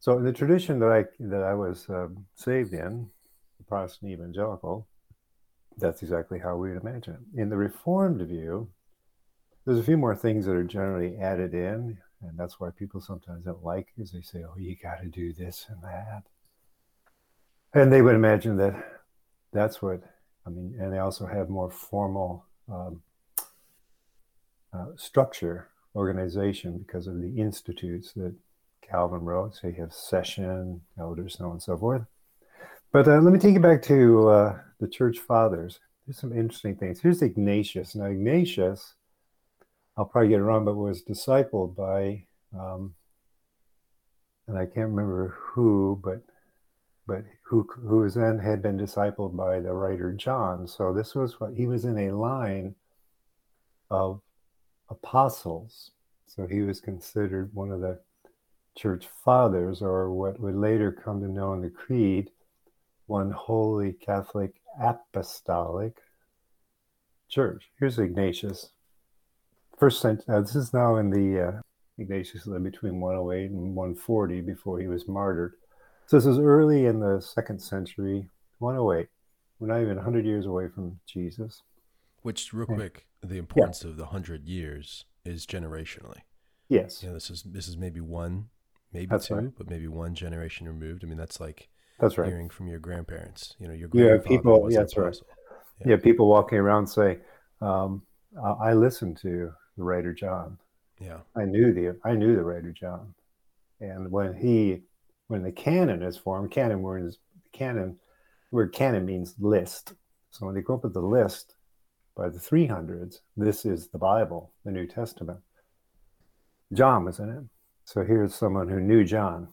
So 0.00 0.18
in 0.18 0.24
the 0.24 0.32
tradition 0.32 0.80
that 0.80 0.90
I 0.90 1.04
that 1.20 1.42
I 1.42 1.54
was 1.54 1.88
uh, 1.88 2.08
saved 2.34 2.74
in, 2.74 3.08
the 3.58 3.64
Protestant 3.64 4.10
evangelical, 4.10 4.86
that's 5.78 6.02
exactly 6.02 6.38
how 6.38 6.56
we 6.56 6.70
would 6.70 6.82
imagine 6.82 7.14
it. 7.14 7.40
In 7.40 7.48
the 7.48 7.56
Reformed 7.56 8.20
view, 8.26 8.68
there's 9.64 9.78
a 9.78 9.84
few 9.84 9.96
more 9.96 10.16
things 10.16 10.46
that 10.46 10.52
are 10.56 10.64
generally 10.64 11.16
added 11.16 11.54
in, 11.54 11.98
and 12.20 12.38
that's 12.38 12.58
why 12.58 12.70
people 12.70 13.00
sometimes 13.00 13.44
don't 13.44 13.64
like 13.64 13.88
because 13.94 14.12
they 14.12 14.22
say, 14.22 14.44
"Oh, 14.44 14.56
you 14.56 14.76
got 14.76 15.00
to 15.00 15.08
do 15.08 15.32
this 15.32 15.66
and 15.68 15.82
that," 15.82 16.24
and 17.74 17.92
they 17.92 18.02
would 18.02 18.14
imagine 18.14 18.56
that 18.58 19.02
that's 19.52 19.80
what 19.82 20.02
I 20.46 20.50
mean. 20.50 20.76
And 20.78 20.92
they 20.92 20.98
also 20.98 21.26
have 21.26 21.48
more 21.48 21.70
formal 21.70 22.46
um, 22.68 23.02
uh, 24.72 24.86
structure, 24.96 25.68
organization 25.94 26.78
because 26.78 27.06
of 27.06 27.20
the 27.20 27.38
institutes 27.38 28.12
that 28.14 28.34
Calvin 28.82 29.20
wrote. 29.20 29.54
So 29.54 29.68
you 29.68 29.74
have 29.74 29.92
session, 29.92 30.82
elders, 30.98 31.36
so 31.38 31.46
on 31.46 31.52
and 31.52 31.62
so 31.62 31.76
forth. 31.76 32.02
But 32.92 33.08
uh, 33.08 33.20
let 33.20 33.32
me 33.32 33.38
take 33.38 33.54
you 33.54 33.60
back 33.60 33.80
to 33.84 34.28
uh, 34.28 34.58
the 34.78 34.86
church 34.86 35.18
fathers. 35.18 35.80
There's 36.06 36.18
some 36.18 36.36
interesting 36.36 36.76
things. 36.76 37.00
Here's 37.00 37.22
Ignatius. 37.22 37.94
Now, 37.94 38.04
Ignatius, 38.04 38.94
I'll 39.96 40.04
probably 40.04 40.28
get 40.28 40.40
it 40.40 40.42
wrong, 40.42 40.66
but 40.66 40.74
was 40.74 41.02
discipled 41.02 41.74
by, 41.74 42.24
um, 42.54 42.94
and 44.46 44.58
I 44.58 44.66
can't 44.66 44.90
remember 44.90 45.34
who, 45.38 45.98
but 46.04 46.20
but 47.06 47.24
who 47.42 47.66
who 47.88 47.98
was 47.98 48.14
then 48.14 48.38
had 48.38 48.60
been 48.60 48.76
discipled 48.76 49.34
by 49.34 49.60
the 49.60 49.72
writer 49.72 50.12
John. 50.12 50.68
So 50.68 50.92
this 50.92 51.14
was 51.14 51.40
what 51.40 51.54
he 51.54 51.66
was 51.66 51.86
in 51.86 51.96
a 51.98 52.14
line 52.14 52.74
of 53.90 54.20
apostles. 54.90 55.92
So 56.26 56.46
he 56.46 56.60
was 56.60 56.80
considered 56.80 57.54
one 57.54 57.72
of 57.72 57.80
the 57.80 58.00
church 58.76 59.08
fathers, 59.24 59.80
or 59.80 60.12
what 60.12 60.38
would 60.40 60.56
later 60.56 60.92
come 60.92 61.20
to 61.22 61.28
know 61.28 61.54
in 61.54 61.62
the 61.62 61.70
creed 61.70 62.30
one 63.12 63.30
holy 63.30 63.92
Catholic 63.92 64.54
apostolic 64.82 65.98
church. 67.28 67.68
Here's 67.78 67.98
Ignatius. 67.98 68.70
First 69.78 70.00
century, 70.00 70.34
uh, 70.34 70.40
this 70.40 70.56
is 70.56 70.72
now 70.72 70.96
in 70.96 71.10
the, 71.10 71.48
uh, 71.48 71.60
Ignatius 71.98 72.46
lived 72.46 72.64
between 72.64 73.00
108 73.00 73.50
and 73.50 73.76
140 73.76 74.40
before 74.40 74.78
he 74.80 74.86
was 74.86 75.06
martyred. 75.06 75.52
So 76.06 76.16
this 76.16 76.24
is 76.24 76.38
early 76.38 76.86
in 76.86 77.00
the 77.00 77.20
second 77.20 77.60
century, 77.60 78.30
108. 78.60 79.08
We're 79.60 79.66
not 79.66 79.82
even 79.82 79.96
100 79.96 80.24
years 80.24 80.46
away 80.46 80.68
from 80.68 80.98
Jesus. 81.04 81.60
Which, 82.22 82.54
real 82.54 82.64
quick, 82.64 83.06
the 83.22 83.36
importance 83.36 83.82
yeah. 83.84 83.90
of 83.90 83.96
the 83.98 84.04
100 84.04 84.48
years 84.48 85.04
is 85.26 85.44
generationally. 85.44 86.22
Yes. 86.70 87.02
You 87.02 87.08
know, 87.08 87.14
this 87.14 87.28
is 87.28 87.42
this 87.42 87.68
is 87.68 87.76
maybe 87.76 88.00
one, 88.00 88.48
maybe 88.90 89.08
that's 89.10 89.26
two, 89.26 89.34
right. 89.34 89.50
but 89.58 89.68
maybe 89.68 89.86
one 89.86 90.14
generation 90.14 90.66
removed. 90.66 91.04
I 91.04 91.08
mean, 91.08 91.18
that's 91.18 91.40
like 91.40 91.68
that's 92.00 92.18
right. 92.18 92.28
Hearing 92.28 92.48
from 92.48 92.68
your 92.68 92.78
grandparents, 92.78 93.54
you 93.58 93.68
know, 93.68 93.74
your 93.74 93.88
yeah, 93.92 94.18
people. 94.24 94.68
Yeah, 94.70 94.78
that's 94.78 94.96
right. 94.96 95.16
Yeah. 95.80 95.92
yeah. 95.92 95.96
people 95.96 96.28
walking 96.28 96.58
around 96.58 96.86
say, 96.86 97.18
um, 97.60 98.02
"I 98.60 98.72
listened 98.72 99.18
to 99.18 99.52
the 99.76 99.84
writer 99.84 100.12
John. 100.12 100.58
Yeah, 101.00 101.18
I 101.36 101.44
knew 101.44 101.72
the 101.72 101.98
I 102.04 102.14
knew 102.14 102.34
the 102.34 102.44
writer 102.44 102.72
John, 102.72 103.14
and 103.80 104.10
when 104.10 104.34
he 104.34 104.82
when 105.28 105.42
the 105.42 105.52
canon 105.52 106.02
is 106.02 106.16
formed, 106.16 106.50
canon 106.50 106.82
word 106.82 107.14
canon 107.52 107.98
word 108.50 108.72
canon 108.72 109.06
means 109.06 109.34
list. 109.38 109.94
So 110.30 110.46
when 110.46 110.54
they 110.54 110.62
go 110.62 110.74
up 110.74 110.84
with 110.84 110.94
the 110.94 111.00
list 111.00 111.56
by 112.16 112.28
the 112.28 112.38
300s, 112.38 113.20
this 113.36 113.64
is 113.64 113.88
the 113.88 113.98
Bible, 113.98 114.52
the 114.64 114.70
New 114.70 114.86
Testament. 114.86 115.40
John 116.72 117.04
was 117.04 117.18
in 117.18 117.28
it. 117.30 117.44
So 117.84 118.04
here's 118.04 118.34
someone 118.34 118.68
who 118.68 118.80
knew 118.80 119.04
John 119.04 119.48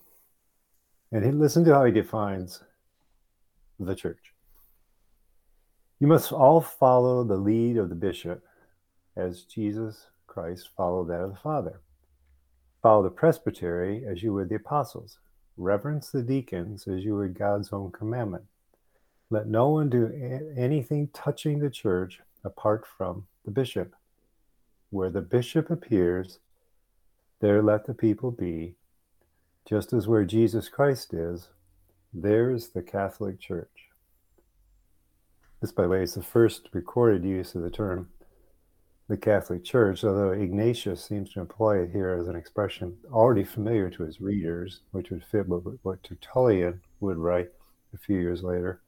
and 1.12 1.26
he, 1.26 1.32
listen 1.32 1.64
to 1.66 1.74
how 1.74 1.86
he 1.86 1.92
defines 1.92 2.64
the 3.80 3.96
church. 3.96 4.34
You 6.00 6.08
must 6.08 6.32
all 6.32 6.62
follow 6.62 7.24
the 7.24 7.38
lead 7.38 7.78
of 7.78 7.90
the 7.90 7.96
bishop 7.96 8.44
as 9.16 9.44
Jesus 9.44 10.08
Christ 10.28 10.70
followed 10.78 11.10
that 11.10 11.22
of 11.22 11.32
the 11.32 11.40
Father. 11.40 11.82
Follow 12.82 13.04
the 13.04 13.10
presbytery 13.10 14.06
as 14.08 14.24
you 14.24 14.34
would 14.34 14.50
the 14.50 14.56
apostles. 14.56 15.20
Reverence 15.58 16.10
the 16.12 16.22
deacons 16.22 16.88
as 16.88 17.04
you 17.04 17.18
would 17.18 17.38
God's 17.38 17.74
own 17.74 17.92
commandment. 17.92 18.46
Let 19.30 19.48
no 19.48 19.70
one 19.70 19.90
do 19.90 20.08
anything 20.56 21.10
touching 21.14 21.60
the 21.60 21.70
church 21.70 22.20
apart 22.46 22.86
from 22.98 23.28
the 23.44 23.52
bishop. 23.52 23.94
Where 24.92 25.10
the 25.10 25.22
bishop 25.22 25.70
appears, 25.70 26.40
there 27.42 27.62
let 27.62 27.86
the 27.86 27.94
people 27.94 28.32
be 28.32 28.76
just 29.70 29.94
as 29.94 30.08
where 30.08 30.26
Jesus 30.26 30.68
Christ 30.68 31.14
is, 31.14 31.50
there's 32.12 32.70
the 32.70 32.82
Catholic 32.82 33.40
Church. 33.40 33.70
This, 35.62 35.72
by 35.72 35.84
the 35.84 35.90
way, 35.90 36.02
is 36.02 36.16
the 36.16 36.24
first 36.24 36.70
recorded 36.74 37.24
use 37.24 37.54
of 37.54 37.62
the 37.62 37.70
term 37.70 38.10
the 39.10 39.18
Catholic 39.18 39.64
Church, 39.64 40.04
although 40.04 40.32
Ignatius 40.32 41.04
seems 41.04 41.32
to 41.34 41.40
employ 41.40 41.84
it 41.84 41.92
here 41.92 42.10
as 42.20 42.28
an 42.28 42.36
expression 42.36 42.98
already 43.12 43.44
familiar 43.44 43.92
to 43.92 44.04
his 44.04 44.20
readers, 44.20 44.82
which 44.90 45.12
would 45.12 45.24
fit 45.24 45.48
with 45.48 45.80
what 45.84 46.04
Tertullian 46.04 46.82
would 47.00 47.18
write 47.18 47.50
a 47.94 47.98
few 47.98 48.18
years 48.18 48.42
later. 48.42 48.82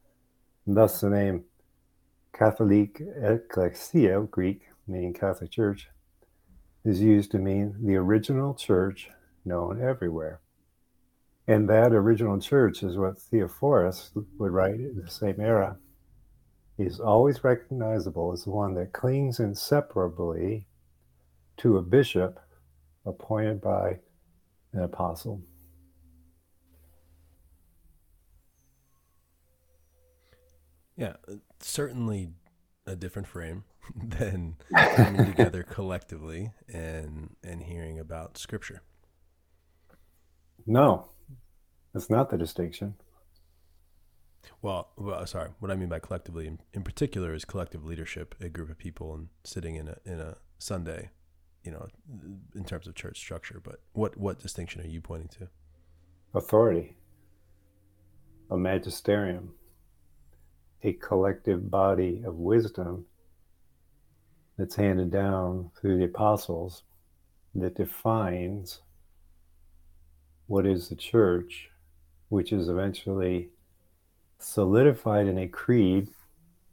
And 0.66 0.76
thus, 0.76 1.00
the 1.00 1.10
name 1.10 1.44
Catholic 2.32 3.00
Ecclesia, 3.00 4.22
Greek, 4.30 4.62
meaning 4.88 5.12
Catholic 5.12 5.52
Church, 5.52 5.88
is 6.84 7.00
used 7.00 7.30
to 7.32 7.38
mean 7.38 7.76
the 7.80 7.94
original 7.96 8.54
church 8.54 9.10
known 9.44 9.80
everywhere. 9.80 10.40
And 11.52 11.68
that 11.68 11.92
original 11.92 12.40
church 12.40 12.82
is 12.82 12.96
what 12.96 13.18
Theophorus 13.18 14.12
would 14.38 14.52
write 14.52 14.76
in 14.76 15.02
the 15.04 15.10
same 15.10 15.38
era. 15.38 15.76
He's 16.78 16.98
always 16.98 17.44
recognizable 17.44 18.32
as 18.32 18.44
the 18.44 18.50
one 18.50 18.72
that 18.76 18.94
clings 18.94 19.38
inseparably 19.38 20.66
to 21.58 21.76
a 21.76 21.82
bishop 21.82 22.40
appointed 23.04 23.60
by 23.60 23.98
an 24.72 24.80
apostle. 24.80 25.42
Yeah, 30.96 31.16
certainly 31.60 32.30
a 32.86 32.96
different 32.96 33.28
frame 33.28 33.64
than 33.94 34.56
coming 34.74 35.26
together 35.26 35.62
collectively 35.70 36.52
and 36.72 37.36
and 37.44 37.62
hearing 37.62 37.98
about 37.98 38.38
scripture. 38.38 38.80
No, 40.64 41.11
that's 41.92 42.10
not 42.10 42.30
the 42.30 42.38
distinction. 42.38 42.94
Well, 44.60 44.90
well, 44.96 45.26
sorry. 45.26 45.50
What 45.58 45.70
I 45.70 45.76
mean 45.76 45.88
by 45.88 45.98
collectively, 45.98 46.46
in, 46.46 46.58
in 46.72 46.82
particular, 46.82 47.34
is 47.34 47.44
collective 47.44 47.84
leadership, 47.84 48.34
a 48.40 48.48
group 48.48 48.70
of 48.70 48.78
people 48.78 49.14
and 49.14 49.28
sitting 49.44 49.76
in 49.76 49.88
a 49.88 49.96
in 50.04 50.20
a 50.20 50.36
Sunday, 50.58 51.10
you 51.64 51.72
know, 51.72 51.86
in 52.54 52.64
terms 52.64 52.86
of 52.86 52.94
church 52.94 53.18
structure. 53.18 53.60
But 53.62 53.80
what 53.92 54.16
what 54.16 54.40
distinction 54.40 54.80
are 54.82 54.86
you 54.86 55.00
pointing 55.00 55.28
to? 55.38 55.48
Authority, 56.34 56.96
a 58.50 58.56
magisterium, 58.56 59.54
a 60.82 60.92
collective 60.94 61.70
body 61.70 62.22
of 62.24 62.36
wisdom 62.36 63.06
that's 64.56 64.76
handed 64.76 65.10
down 65.10 65.70
through 65.80 65.98
the 65.98 66.04
apostles 66.04 66.84
that 67.54 67.74
defines 67.74 68.80
what 70.46 70.66
is 70.66 70.88
the 70.88 70.96
church, 70.96 71.70
which 72.32 72.50
is 72.50 72.70
eventually 72.70 73.50
solidified 74.38 75.26
in 75.26 75.36
a 75.36 75.46
creed, 75.46 76.08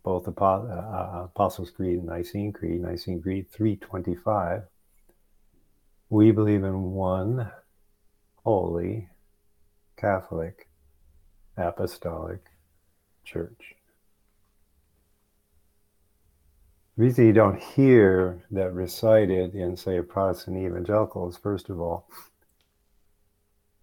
both 0.04 0.26
uh, 0.26 0.32
uh, 0.41 1.22
Apostles' 1.26 1.69
Creed 1.69 1.98
and 1.98 2.06
Nicene 2.06 2.54
Creed, 2.54 2.82
Nicene 2.82 3.22
Creed 3.22 3.52
325. 3.52 4.63
We 6.10 6.32
believe 6.32 6.63
in 6.63 6.93
one 6.93 7.52
holy, 8.45 9.10
Catholic, 9.98 10.69
apostolic 11.58 12.45
church. 13.26 13.76
The 16.95 17.04
reason 17.04 17.26
you 17.26 17.34
don't 17.34 17.62
hear 17.62 18.45
that 18.52 18.74
recited 18.74 19.56
in, 19.56 19.76
say, 19.76 19.98
a 19.98 20.04
Protestant 20.04 20.56
evangelical 20.56 21.28
is, 21.28 21.36
first 21.36 21.69
of 21.69 21.82
all, 21.82 22.08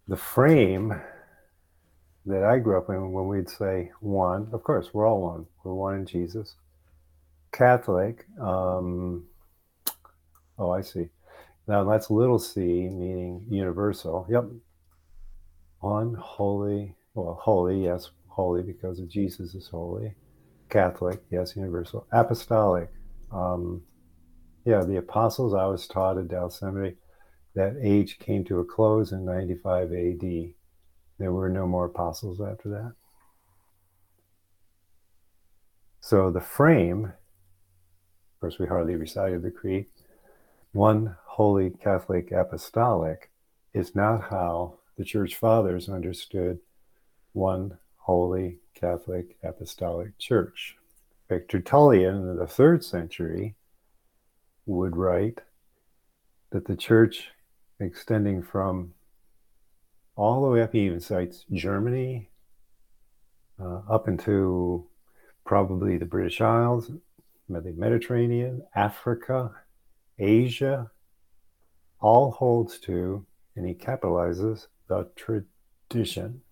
the 0.09 0.17
frame 0.17 1.03
that 2.27 2.43
I 2.43 2.59
grew 2.59 2.77
up 2.77 2.89
in 2.91 3.13
when 3.13 3.29
we'd 3.29 3.49
say 3.49 3.93
one, 4.01 4.49
of 4.53 4.63
course, 4.65 4.93
we're 4.93 5.07
all 5.07 5.23
one. 5.23 5.47
We're 5.65 5.75
one 5.75 5.95
in 5.95 6.07
Jesus. 6.07 6.57
Catholic, 7.53 8.27
um, 8.41 9.25
oh, 10.59 10.71
I 10.71 10.83
see. 10.83 11.09
Now 11.69 11.85
that's 11.85 12.11
little 12.11 12.39
c, 12.39 12.61
meaning 12.61 13.47
universal. 13.49 14.27
Yep. 14.29 14.45
One, 15.81 16.15
holy, 16.15 16.95
well, 17.15 17.39
holy, 17.41 17.85
yes, 17.85 18.11
holy 18.29 18.63
because 18.63 18.99
of 18.99 19.09
Jesus 19.09 19.55
is 19.55 19.69
holy. 19.69 20.15
Catholic, 20.69 21.23
yes, 21.31 21.55
universal. 21.57 22.07
Apostolic, 22.13 22.91
um, 23.33 23.83
yeah, 24.65 24.83
the 24.83 24.97
apostles 24.97 25.55
I 25.55 25.67
was 25.67 25.87
taught 25.87 26.19
at 26.19 26.29
Dallas 26.29 26.59
Seminary, 26.59 26.97
that 27.55 27.77
age 27.81 28.19
came 28.19 28.45
to 28.45 28.59
a 28.59 28.65
close 28.65 29.13
in 29.13 29.25
95 29.25 29.93
AD. 29.93 30.55
There 31.19 31.33
were 31.33 31.49
no 31.49 31.67
more 31.67 31.87
apostles 31.87 32.41
after 32.41 32.69
that. 32.71 32.93
So 36.01 36.31
the 36.31 36.41
frame, 36.41 37.05
of 37.05 38.41
course, 38.41 38.59
we 38.59 38.67
hardly 38.67 38.97
recited 38.97 39.43
the 39.43 39.51
creed, 39.51 39.87
one 40.73 41.17
holy 41.25 41.71
Catholic 41.71 42.31
apostolic 42.33 43.31
is 43.73 43.95
not 43.95 44.31
how 44.31 44.79
the 44.97 45.05
church 45.05 45.35
fathers 45.35 45.89
understood 45.89 46.59
one 47.33 47.79
holy 47.97 48.59
Catholic 48.75 49.37
apostolic 49.43 50.17
church. 50.19 50.77
In 51.29 51.39
fact, 51.39 51.51
Tertullian 51.51 52.29
in 52.29 52.37
the 52.37 52.47
third 52.47 52.85
century 52.85 53.57
would 54.67 54.97
write 54.97 55.41
that 56.51 56.67
the 56.67 56.77
church 56.77 57.31
extending 57.81 58.43
from 58.43 58.95
all 60.17 60.43
the 60.43 60.49
way 60.49 60.63
up, 60.63 60.73
he 60.73 60.87
even 60.87 61.01
cites 61.01 61.45
Germany, 61.53 62.31
uh, 63.61 63.83
up 63.89 64.09
into 64.09 64.87
probably 65.45 65.99
the 65.99 66.07
British 66.07 66.41
Isles, 66.41 66.91
the 67.49 67.75
Mediterranean, 67.77 68.63
Africa, 68.75 69.53
Asia, 70.19 70.91
all 72.01 72.33
holds 72.33 72.79
to, 72.81 73.25
and 73.55 73.67
he 73.67 73.75
capitalizes 73.75 74.67
the 74.89 75.09
tradition. 75.17 76.43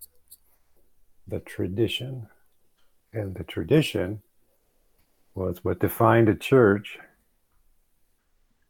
The 1.27 1.39
tradition. 1.39 2.27
And 3.13 3.35
the 3.35 3.43
tradition 3.43 4.21
was 5.33 5.63
what 5.63 5.79
defined 5.79 6.29
a 6.29 6.35
church 6.35 6.99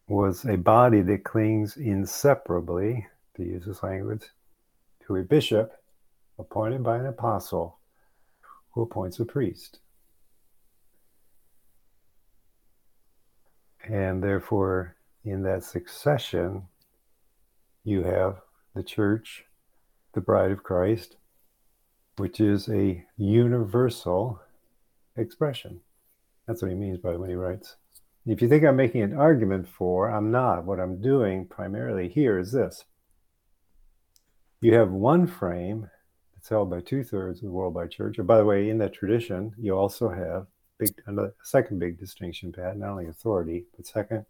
was 0.08 0.46
a 0.46 0.56
body 0.56 1.02
that 1.02 1.24
clings 1.24 1.78
inseparably, 1.78 3.08
to 3.36 3.44
use 3.44 3.66
this 3.66 3.84
language, 3.84 4.24
to 5.06 5.16
a 5.16 5.24
bishop 5.24 5.72
appointed 6.38 6.84
by 6.84 6.98
an 6.98 7.06
apostle 7.06 7.80
who 8.72 8.82
appoints 8.82 9.20
a 9.20 9.26
priest. 9.26 9.80
And 13.88 14.24
therefore, 14.24 14.96
in 15.24 15.44
that 15.44 15.64
succession, 15.64 16.64
you 17.84 18.04
have 18.04 18.42
the 18.74 18.84
church, 18.84 19.46
the 20.14 20.22
bride 20.22 20.52
of 20.52 20.64
Christ, 20.64 21.18
which 22.18 22.40
is 22.40 22.68
a 22.70 23.06
universal 23.18 24.42
expression. 25.16 25.82
That's 26.48 26.62
what 26.62 26.72
he 26.72 26.78
means 26.78 26.98
by 26.98 27.16
when 27.16 27.30
he 27.30 27.36
writes. 27.36 27.76
If 28.26 28.42
you 28.42 28.50
think 28.50 28.64
I'm 28.64 28.76
making 28.76 29.04
an 29.04 29.16
argument 29.16 29.68
for, 29.68 30.10
I'm 30.10 30.32
not. 30.32 30.66
What 30.66 30.80
I'm 30.80 31.00
doing 31.00 31.46
primarily 31.46 32.10
here 32.10 32.40
is 32.40 32.52
this 32.52 32.86
you 34.62 34.74
have 34.74 34.92
one 34.92 35.28
frame 35.28 35.90
that's 36.34 36.50
held 36.50 36.70
by 36.70 36.82
two 36.82 37.04
thirds 37.04 37.40
of 37.40 37.46
the 37.46 37.52
worldwide 37.52 37.92
church. 37.92 38.18
And 38.18 38.28
by 38.28 38.38
the 38.38 38.46
way, 38.46 38.70
in 38.70 38.78
that 38.80 38.94
tradition, 38.94 39.54
you 39.58 39.76
also 39.78 40.10
have 40.10 40.48
big 40.78 40.94
second 41.44 41.80
big 41.80 42.00
distinction, 42.00 42.52
Pat, 42.52 42.78
not 42.78 42.90
only 42.90 43.08
authority, 43.08 43.66
but 43.76 43.88
second, 43.88 44.26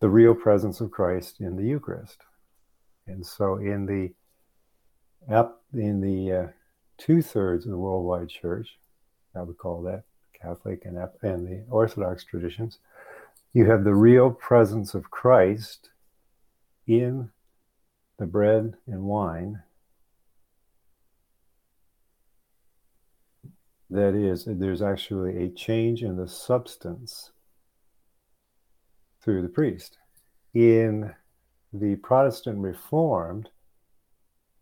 the 0.00 0.08
real 0.08 0.34
presence 0.34 0.80
of 0.80 0.90
Christ 0.90 1.40
in 1.40 1.56
the 1.56 1.64
Eucharist. 1.64 2.22
And 3.06 3.24
so 3.26 3.56
in 3.56 3.86
the 3.86 4.12
in 5.74 6.00
the 6.00 6.32
uh, 6.32 6.46
two 6.98 7.22
thirds 7.22 7.64
of 7.64 7.72
the 7.72 7.78
worldwide 7.78 8.28
church, 8.28 8.78
I 9.34 9.42
would 9.42 9.58
call 9.58 9.82
that 9.82 10.04
Catholic 10.40 10.84
and, 10.84 10.98
and 11.22 11.46
the 11.46 11.64
Orthodox 11.70 12.24
traditions, 12.24 12.78
you 13.52 13.70
have 13.70 13.84
the 13.84 13.94
real 13.94 14.30
presence 14.30 14.94
of 14.94 15.10
Christ 15.10 15.90
in 16.86 17.30
the 18.18 18.26
bread 18.26 18.74
and 18.86 19.04
wine. 19.04 19.62
That 23.90 24.14
is, 24.14 24.44
there's 24.46 24.82
actually 24.82 25.42
a 25.42 25.48
change 25.48 26.02
in 26.02 26.16
the 26.16 26.28
substance 26.28 27.30
through 29.22 29.42
the 29.42 29.48
priest. 29.48 29.96
In 30.52 31.14
the 31.72 31.96
Protestant 31.96 32.58
Reformed, 32.58 33.48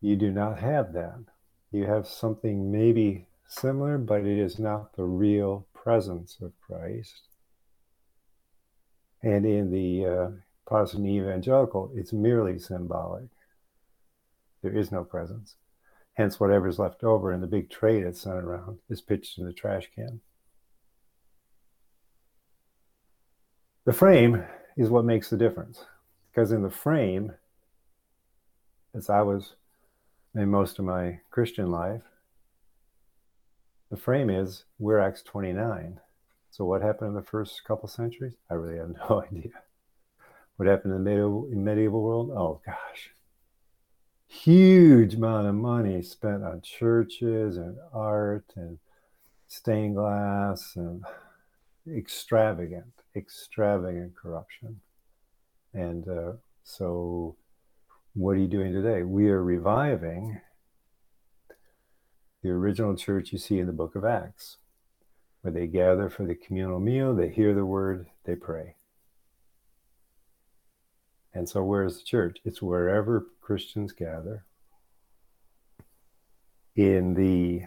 you 0.00 0.16
do 0.16 0.30
not 0.30 0.60
have 0.60 0.92
that. 0.92 1.18
You 1.72 1.86
have 1.86 2.06
something 2.06 2.70
maybe 2.70 3.26
similar, 3.48 3.98
but 3.98 4.20
it 4.20 4.38
is 4.38 4.58
not 4.58 4.94
the 4.96 5.04
real 5.04 5.66
presence 5.72 6.36
of 6.40 6.52
Christ. 6.60 7.28
And 9.22 9.44
in 9.44 9.72
the 9.72 10.06
uh, 10.06 10.30
Protestant 10.66 11.06
evangelical, 11.06 11.90
it's 11.94 12.12
merely 12.12 12.58
symbolic. 12.58 13.28
There 14.66 14.76
is 14.76 14.90
no 14.90 15.04
presence. 15.04 15.54
Hence, 16.14 16.40
whatever's 16.40 16.80
left 16.80 17.04
over 17.04 17.32
in 17.32 17.40
the 17.40 17.46
big 17.46 17.70
tray 17.70 18.02
that's 18.02 18.22
sent 18.22 18.34
around 18.34 18.78
is 18.90 19.00
pitched 19.00 19.38
in 19.38 19.46
the 19.46 19.52
trash 19.52 19.88
can. 19.94 20.20
The 23.84 23.92
frame 23.92 24.42
is 24.76 24.90
what 24.90 25.04
makes 25.04 25.30
the 25.30 25.36
difference. 25.36 25.84
Because 26.28 26.50
in 26.50 26.64
the 26.64 26.68
frame, 26.68 27.34
as 28.92 29.08
I 29.08 29.22
was 29.22 29.54
in 30.34 30.50
most 30.50 30.80
of 30.80 30.84
my 30.84 31.20
Christian 31.30 31.70
life, 31.70 32.02
the 33.88 33.96
frame 33.96 34.30
is 34.30 34.64
we're 34.80 34.98
Acts 34.98 35.22
29. 35.22 36.00
So 36.50 36.64
what 36.64 36.82
happened 36.82 37.10
in 37.10 37.14
the 37.14 37.22
first 37.22 37.62
couple 37.62 37.88
centuries? 37.88 38.34
I 38.50 38.54
really 38.54 38.78
have 38.78 38.96
no 39.08 39.22
idea. 39.30 39.52
What 40.56 40.66
happened 40.66 40.92
in 40.92 41.04
the 41.04 41.08
medieval, 41.08 41.48
in 41.52 41.62
medieval 41.62 42.02
world? 42.02 42.32
Oh 42.32 42.60
gosh, 42.66 43.12
huge 44.28 45.14
amount 45.14 45.48
of 45.48 45.54
money 45.54 46.02
spent 46.02 46.44
on 46.44 46.60
churches 46.62 47.56
and 47.58 47.78
art 47.92 48.46
and 48.56 48.78
stained 49.48 49.96
glass 49.96 50.74
and 50.76 51.04
extravagant, 51.88 52.92
extravagant 53.16 54.16
corruption. 54.16 54.80
And 55.74 56.08
uh, 56.08 56.32
so, 56.64 57.36
what 58.14 58.32
are 58.32 58.40
you 58.40 58.48
doing 58.48 58.72
today? 58.72 59.02
We 59.04 59.30
are 59.30 59.42
reviving 59.42 60.40
the 62.42 62.50
original 62.50 62.96
church 62.96 63.32
you 63.32 63.38
see 63.38 63.58
in 63.60 63.66
the 63.66 63.72
book 63.72 63.96
of 63.96 64.04
Acts. 64.04 64.58
where 65.42 65.52
they 65.52 65.66
gather 65.68 66.10
for 66.10 66.26
the 66.26 66.36
communal 66.36 66.80
meal, 66.80 67.14
they 67.14 67.30
hear 67.30 67.54
the 67.54 67.66
word, 67.66 68.08
they 68.24 68.36
pray. 68.36 68.75
And 71.36 71.46
so, 71.46 71.62
where 71.62 71.84
is 71.84 71.98
the 71.98 72.04
church? 72.04 72.38
It's 72.46 72.62
wherever 72.62 73.26
Christians 73.42 73.92
gather. 73.92 74.46
In 76.74 77.12
the 77.12 77.64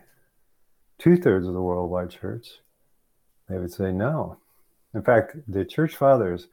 two 0.98 1.18
thirds 1.18 1.48
of 1.48 1.54
the 1.54 1.62
worldwide 1.62 2.10
church, 2.10 2.48
they 3.48 3.60
would 3.60 3.72
say 3.72 3.92
no. 3.92 4.38
In 4.96 5.04
fact, 5.04 5.36
the 5.48 5.66
church 5.66 5.96
fathers 5.96 6.48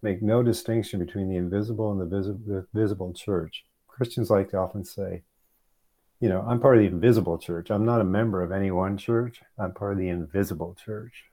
make 0.00 0.22
no 0.22 0.42
distinction 0.42 0.98
between 0.98 1.28
the 1.28 1.36
invisible 1.36 1.92
and 1.92 2.00
the, 2.00 2.06
visi- 2.06 2.38
the 2.46 2.66
visible 2.72 3.12
church. 3.12 3.66
Christians 3.86 4.30
like 4.30 4.48
to 4.50 4.56
often 4.56 4.82
say, 4.82 5.24
you 6.20 6.30
know, 6.30 6.40
I'm 6.48 6.58
part 6.58 6.78
of 6.78 6.80
the 6.80 6.88
invisible 6.88 7.36
church. 7.36 7.70
I'm 7.70 7.84
not 7.84 8.00
a 8.00 8.04
member 8.04 8.40
of 8.42 8.50
any 8.50 8.70
one 8.70 8.96
church. 8.96 9.42
I'm 9.58 9.74
part 9.74 9.92
of 9.92 9.98
the 9.98 10.08
invisible 10.08 10.74
church. 10.82 11.24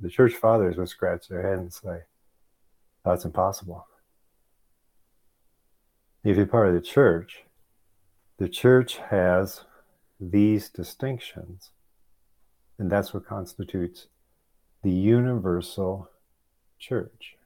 The 0.00 0.10
church 0.10 0.34
fathers 0.34 0.76
would 0.76 0.88
scratch 0.88 1.28
their 1.28 1.48
head 1.48 1.60
and 1.60 1.72
say, 1.72 2.00
that's 3.04 3.24
impossible. 3.24 3.86
If 6.24 6.36
you're 6.36 6.46
part 6.46 6.68
of 6.68 6.74
the 6.74 6.80
church, 6.80 7.42
the 8.38 8.48
church 8.48 8.98
has 9.10 9.64
these 10.20 10.68
distinctions, 10.68 11.70
and 12.78 12.90
that's 12.90 13.12
what 13.12 13.26
constitutes 13.26 14.06
the 14.82 14.90
universal 14.90 16.08
church. 16.78 17.36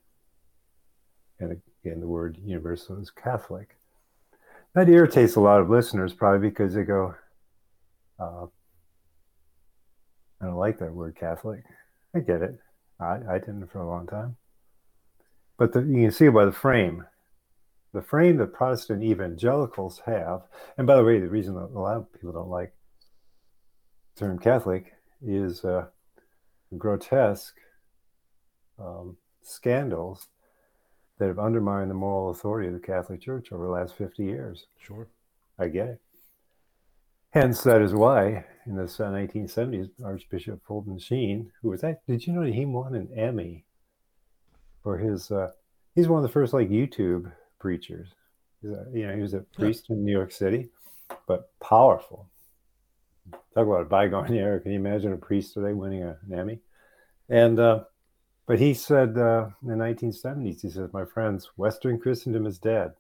And 1.41 1.61
again, 1.85 2.01
the 2.01 2.07
word 2.07 2.39
universal 2.45 3.01
is 3.01 3.11
Catholic. 3.11 3.77
That 4.75 4.89
irritates 4.89 5.37
a 5.37 5.41
lot 5.41 5.61
of 5.61 5.71
listeners 5.71 6.13
probably 6.13 6.49
because 6.49 6.75
they 6.75 6.83
go, 6.83 7.15
uh, 8.19 8.47
I 10.41 10.45
don't 10.45 10.57
like 10.57 10.79
that 10.81 10.93
word 10.93 11.17
Catholic. 11.17 11.65
I 12.15 12.21
get 12.21 12.43
it. 12.43 12.59
I, 13.01 13.21
I 13.29 13.39
didn't 13.39 13.71
for 13.71 13.81
a 13.81 13.89
long 13.89 14.07
time. 14.07 14.37
But 15.59 15.73
the, 15.73 15.81
you 15.81 16.03
can 16.03 16.11
see 16.11 16.29
by 16.29 16.45
the 16.45 16.53
frame. 16.53 17.07
The 17.97 18.03
frame 18.03 18.37
that 18.37 18.53
Protestant 18.53 19.03
evangelicals 19.03 20.03
have, 20.05 20.43
and 20.77 20.87
by 20.87 20.97
the 20.97 21.03
way, 21.03 21.19
the 21.19 21.31
reason 21.31 21.55
that 21.55 21.71
a 21.75 21.81
lot 21.81 21.97
of 21.97 22.13
people 22.13 22.31
don't 22.31 22.51
like 22.51 22.75
the 24.15 24.21
term 24.21 24.39
Catholic 24.39 24.93
is 25.27 25.65
uh, 25.65 25.87
grotesque 26.77 27.57
um, 28.79 29.17
scandals 29.41 30.29
that 31.19 31.29
have 31.29 31.39
undermined 31.39 31.89
the 31.91 31.95
moral 31.95 32.29
authority 32.29 32.69
of 32.69 32.75
the 32.75 32.87
Catholic 32.87 33.23
Church 33.23 33.51
over 33.51 33.65
the 33.65 33.73
last 33.73 33.95
50 33.95 34.23
years. 34.23 34.67
Sure. 34.79 35.09
I 35.59 35.69
get 35.69 35.89
it. 35.89 36.01
Hence, 37.31 37.63
that 37.63 37.81
is 37.81 37.95
why 37.95 38.45
in 38.67 38.77
the 38.77 38.83
1970s, 38.83 39.89
Archbishop 40.05 40.61
Fulton 40.67 40.99
Sheen, 40.99 41.51
who 41.63 41.71
was 41.71 41.81
that, 41.81 42.07
did 42.07 42.27
you 42.27 42.35
know 42.35 42.45
that 42.45 42.53
he 42.53 42.67
won 42.67 42.95
an 42.95 43.09
Emmy 43.17 43.65
for 44.83 44.99
his, 44.99 45.31
uh, 45.31 45.53
he's 45.95 46.09
one 46.09 46.19
of 46.19 46.25
the 46.25 46.29
first 46.29 46.53
like 46.53 46.69
YouTube 46.69 47.33
preachers. 47.59 48.09
He's 48.63 48.71
a, 48.71 48.87
you 48.93 49.07
know, 49.07 49.15
he 49.15 49.23
was 49.23 49.35
a 49.35 49.41
priest 49.41 49.91
in 49.91 50.05
New 50.05 50.13
York 50.13 50.33
City, 50.33 50.69
but 51.27 51.51
powerful. 51.61 52.29
Talk 53.31 53.67
about 53.67 53.83
a 53.83 53.85
bygone 53.85 54.35
era. 54.35 54.61
Can 54.61 54.73
you 54.73 54.79
imagine 54.79 55.13
a 55.13 55.17
priest 55.17 55.55
today 55.55 55.73
winning 55.73 56.03
a, 56.03 56.17
an 56.29 56.39
Emmy? 56.39 56.61
And, 57.29 57.59
uh, 57.59 57.85
but 58.47 58.59
he 58.59 58.75
said 58.75 59.19
uh, 59.19 59.49
in 59.63 59.69
the 59.69 59.75
1970s, 59.75 60.61
he 60.63 60.71
says, 60.71 60.93
My 60.93 61.05
friends, 61.05 61.51
Western 61.57 61.99
Christendom 61.99 62.47
is 62.47 62.59
dead. 62.59 62.93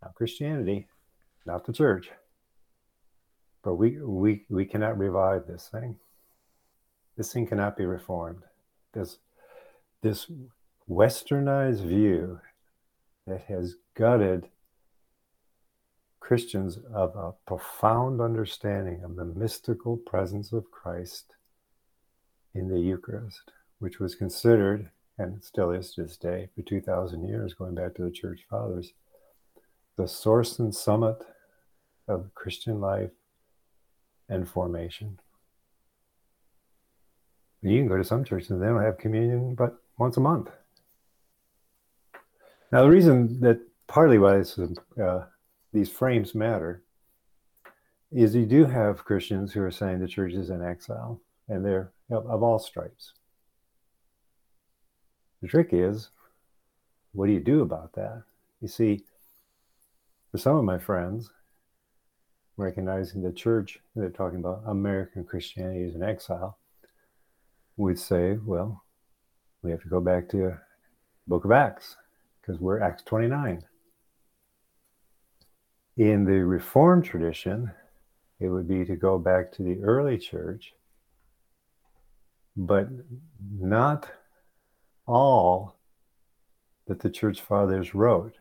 Not 0.00 0.14
Christianity, 0.14 0.86
not 1.44 1.66
the 1.66 1.72
church. 1.72 2.10
But 3.64 3.74
we, 3.74 3.98
we, 4.00 4.44
we 4.48 4.64
cannot 4.64 4.98
revive 4.98 5.46
this 5.46 5.68
thing. 5.70 5.96
This 7.16 7.32
thing 7.32 7.46
cannot 7.46 7.76
be 7.76 7.84
reformed. 7.84 8.42
This, 8.92 9.18
this 10.02 10.26
westernized 10.88 11.84
view 11.84 12.40
that 13.26 13.42
has 13.42 13.76
gutted 13.94 14.48
Christians 16.20 16.78
of 16.92 17.16
a 17.16 17.32
profound 17.46 18.20
understanding 18.20 19.02
of 19.02 19.16
the 19.16 19.24
mystical 19.24 19.96
presence 19.96 20.52
of 20.52 20.70
Christ 20.70 21.34
in 22.54 22.68
the 22.68 22.78
Eucharist 22.78 23.52
which 23.82 23.98
was 23.98 24.14
considered, 24.14 24.88
and 25.18 25.42
still 25.42 25.72
is 25.72 25.92
to 25.92 26.04
this 26.04 26.16
day, 26.16 26.48
for 26.54 26.62
2,000 26.62 27.26
years, 27.26 27.52
going 27.52 27.74
back 27.74 27.94
to 27.96 28.02
the 28.04 28.12
church 28.12 28.46
fathers, 28.48 28.92
the 29.96 30.06
source 30.06 30.60
and 30.60 30.72
summit 30.72 31.16
of 32.06 32.32
Christian 32.36 32.80
life 32.80 33.10
and 34.28 34.48
formation. 34.48 35.18
You 37.60 37.76
can 37.76 37.88
go 37.88 37.96
to 37.96 38.04
some 38.04 38.24
churches 38.24 38.50
and 38.50 38.62
they 38.62 38.66
don't 38.66 38.82
have 38.82 38.98
communion 38.98 39.56
but 39.56 39.82
once 39.98 40.16
a 40.16 40.20
month. 40.20 40.48
Now, 42.72 42.82
the 42.82 42.88
reason 42.88 43.38
that 43.40 43.60
partly 43.86 44.18
why 44.18 44.38
this 44.38 44.58
uh, 44.58 45.26
these 45.74 45.90
frames 45.90 46.34
matter 46.34 46.82
is 48.10 48.34
you 48.34 48.46
do 48.46 48.64
have 48.64 49.04
Christians 49.04 49.52
who 49.52 49.62
are 49.62 49.70
saying 49.70 50.00
the 50.00 50.08
church 50.08 50.32
is 50.32 50.48
in 50.48 50.62
exile, 50.62 51.20
and 51.48 51.64
they're 51.64 51.92
of, 52.10 52.42
all 52.42 52.58
stripes. 52.58 53.12
The 55.42 55.48
trick 55.48 55.68
is, 55.72 56.10
what 57.12 57.26
do 57.26 57.32
you 57.32 57.40
do 57.40 57.60
about 57.60 57.92
that? 57.94 58.22
You 58.62 58.68
see, 58.68 59.04
for 60.30 60.38
some 60.38 60.56
of 60.56 60.64
my 60.64 60.78
friends, 60.78 61.30
recognizing 62.56 63.22
the 63.22 63.32
church, 63.32 63.80
they're 63.94 64.08
talking 64.08 64.38
about 64.38 64.62
American 64.66 65.24
Christianity 65.24 65.82
is 65.82 65.94
in 65.94 66.02
exile, 66.02 66.58
would 67.76 67.98
say, 67.98 68.38
well, 68.44 68.82
we 69.62 69.70
have 69.70 69.82
to 69.82 69.88
go 69.88 70.00
back 70.00 70.28
to 70.30 70.56
Book 71.26 71.44
of 71.44 71.52
Acts 71.52 71.96
because 72.42 72.60
we're 72.60 72.80
Acts 72.80 73.02
29. 73.04 73.62
In 75.96 76.24
the 76.24 76.44
Reformed 76.44 77.04
tradition, 77.04 77.70
it 78.40 78.48
would 78.48 78.66
be 78.66 78.84
to 78.84 78.96
go 78.96 79.18
back 79.18 79.52
to 79.52 79.62
the 79.62 79.80
early 79.82 80.18
church, 80.18 80.72
but 82.56 82.88
not 83.50 84.10
all 85.06 85.76
that 86.88 87.00
the 87.00 87.10
church 87.10 87.40
fathers 87.40 87.94
wrote, 87.94 88.34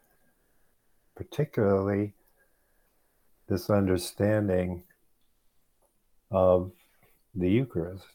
particularly 1.16 2.14
this 3.48 3.70
understanding 3.70 4.84
of 6.32 6.72
the 7.36 7.50
Eucharist. 7.50 8.06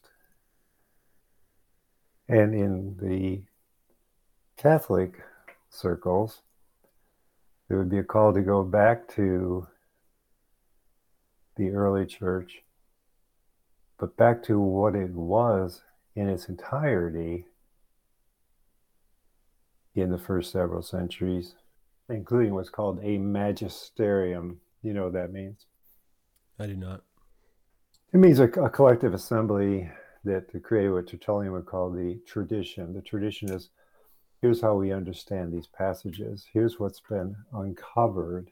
And 2.29 2.55
in 2.55 2.97
the 3.01 3.43
Catholic 4.57 5.23
circles, 5.77 6.43
there 7.69 7.79
would 7.79 7.91
be 7.91 7.99
a 7.99 8.05
call 8.05 8.33
to 8.33 8.41
go 8.41 8.63
back 8.63 9.09
to 9.15 9.67
the 11.57 11.71
early 11.71 12.07
church, 12.07 12.63
but 13.99 14.17
back 14.17 14.43
to 14.45 14.59
what 14.59 14.95
it 14.95 15.11
was 15.11 15.83
in 16.15 16.29
its 16.29 16.49
entirety 16.49 17.47
in 19.95 20.11
the 20.11 20.19
first 20.19 20.53
several 20.53 20.83
centuries, 20.83 21.55
including 22.09 22.55
what's 22.55 22.69
called 22.69 23.01
a 23.03 23.19
magisterium. 23.19 24.61
You 24.83 24.93
know 24.93 25.05
what 25.05 25.15
that 25.15 25.33
means? 25.33 25.67
I 26.59 26.67
do 26.67 26.77
not. 26.77 27.03
It 28.13 28.19
means 28.19 28.39
a, 28.39 28.45
a 28.45 28.71
collective 28.71 29.15
assembly 29.15 29.91
that 30.25 30.51
to 30.53 30.61
create 30.61 30.89
what 30.89 31.07
Tertullian 31.07 31.53
would 31.53 31.67
call 31.67 31.91
the 31.91 32.19
tradition. 32.27 32.93
The 32.93 33.01
tradition 33.01 33.51
is 33.51 33.71
here's 34.41 34.61
how 34.61 34.75
we 34.75 34.93
understand 34.93 35.53
these 35.53 35.67
passages, 35.67 36.47
here's 36.53 36.79
what's 36.79 37.01
been 37.01 37.37
uncovered 37.53 38.51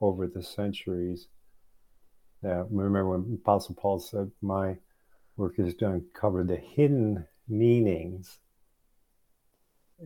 over 0.00 0.26
the 0.26 0.42
centuries. 0.42 1.28
Now, 2.42 2.66
remember 2.70 3.10
when 3.10 3.38
Apostle 3.42 3.74
Paul 3.74 3.98
said, 3.98 4.30
My 4.42 4.76
work 5.36 5.58
is 5.58 5.74
to 5.76 5.90
uncover 5.90 6.44
the 6.44 6.56
hidden 6.56 7.26
meanings 7.48 8.38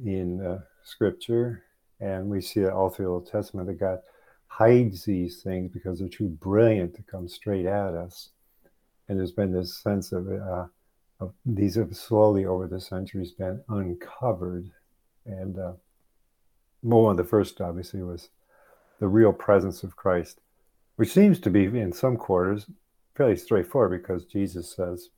in 0.05 0.45
uh, 0.45 0.61
Scripture, 0.85 1.65
and 2.01 2.29
we 2.29 2.41
see 2.41 2.61
it 2.61 2.71
all 2.71 2.91
through 2.91 3.07
the 3.07 3.11
Old 3.11 3.31
Testament 3.31 3.67
that 3.67 3.81
God 3.81 3.99
hides 4.47 5.05
these 5.05 5.43
things 5.43 5.71
because 5.73 5.99
they're 5.99 6.09
too 6.09 6.29
brilliant 6.29 6.95
to 6.95 7.03
come 7.03 7.29
straight 7.29 7.67
at 7.67 7.95
us. 7.95 8.31
And 9.09 9.19
there's 9.19 9.33
been 9.33 9.53
this 9.53 9.79
sense 9.79 10.13
of, 10.13 10.29
uh, 10.29 10.67
these 11.45 11.75
have 11.75 11.97
slowly 11.97 12.45
over 12.47 12.67
the 12.67 12.81
centuries 12.81 13.33
been 13.33 13.63
uncovered. 13.69 14.71
And 15.27 15.59
uh, 15.59 15.73
well, 16.83 17.03
one 17.03 17.11
of 17.13 17.17
the 17.19 17.25
first, 17.25 17.61
obviously, 17.61 18.03
was 18.03 18.31
the 18.99 19.09
real 19.09 19.33
presence 19.33 19.83
of 19.83 19.97
Christ, 19.97 20.41
which 20.97 21.13
seems 21.13 21.39
to 21.41 21.51
be 21.51 21.65
in 21.65 21.93
some 21.93 22.17
quarters 22.17 22.67
fairly 23.15 23.37
straightforward 23.37 24.03
because 24.03 24.25
Jesus 24.25 24.75
says, 24.75 25.11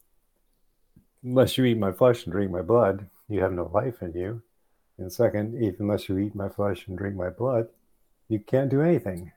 Unless 1.24 1.56
you 1.56 1.64
eat 1.64 1.78
my 1.78 1.92
flesh 1.92 2.24
and 2.24 2.32
drink 2.32 2.50
my 2.50 2.62
blood, 2.62 3.08
you 3.28 3.40
have 3.40 3.52
no 3.52 3.70
life 3.72 4.02
in 4.02 4.12
you. 4.12 4.42
And 4.98 5.12
second, 5.12 5.62
if 5.62 5.78
unless 5.78 6.08
you 6.08 6.18
eat 6.18 6.34
my 6.34 6.48
flesh 6.48 6.86
and 6.88 6.98
drink 6.98 7.14
my 7.14 7.30
blood, 7.30 7.68
you 8.28 8.40
can't 8.40 8.70
do 8.70 8.82
anything. 8.82 9.32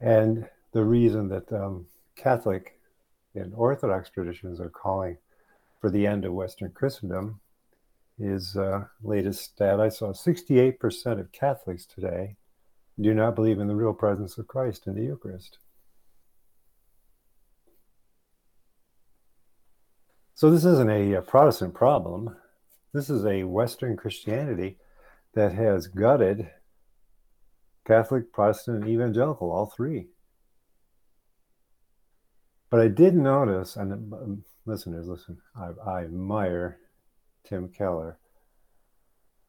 And 0.00 0.48
the 0.72 0.84
reason 0.84 1.28
that 1.28 1.52
um, 1.52 1.86
Catholic 2.14 2.77
and 3.34 3.52
Orthodox 3.54 4.10
traditions 4.10 4.60
are 4.60 4.70
calling 4.70 5.18
for 5.80 5.90
the 5.90 6.06
end 6.06 6.24
of 6.24 6.32
Western 6.32 6.70
Christendom. 6.70 7.40
His 8.18 8.56
uh, 8.56 8.86
latest 9.02 9.42
stat 9.42 9.80
I 9.80 9.88
saw 9.88 10.12
68% 10.12 11.20
of 11.20 11.32
Catholics 11.32 11.86
today 11.86 12.36
do 13.00 13.14
not 13.14 13.36
believe 13.36 13.60
in 13.60 13.68
the 13.68 13.76
real 13.76 13.94
presence 13.94 14.38
of 14.38 14.48
Christ 14.48 14.86
in 14.86 14.94
the 14.94 15.04
Eucharist. 15.04 15.58
So, 20.34 20.50
this 20.50 20.64
isn't 20.64 20.90
a, 20.90 21.14
a 21.14 21.22
Protestant 21.22 21.74
problem. 21.74 22.36
This 22.92 23.10
is 23.10 23.24
a 23.24 23.44
Western 23.44 23.96
Christianity 23.96 24.78
that 25.34 25.52
has 25.52 25.86
gutted 25.88 26.50
Catholic, 27.84 28.32
Protestant, 28.32 28.82
and 28.84 28.88
evangelical, 28.88 29.50
all 29.50 29.66
three. 29.66 30.08
But 32.70 32.80
I 32.80 32.88
did 32.88 33.14
notice, 33.14 33.76
and 33.76 34.12
um, 34.12 34.44
listeners, 34.66 35.08
listen, 35.08 35.38
I, 35.56 35.70
I 35.86 36.02
admire 36.02 36.78
Tim 37.44 37.68
Keller 37.68 38.18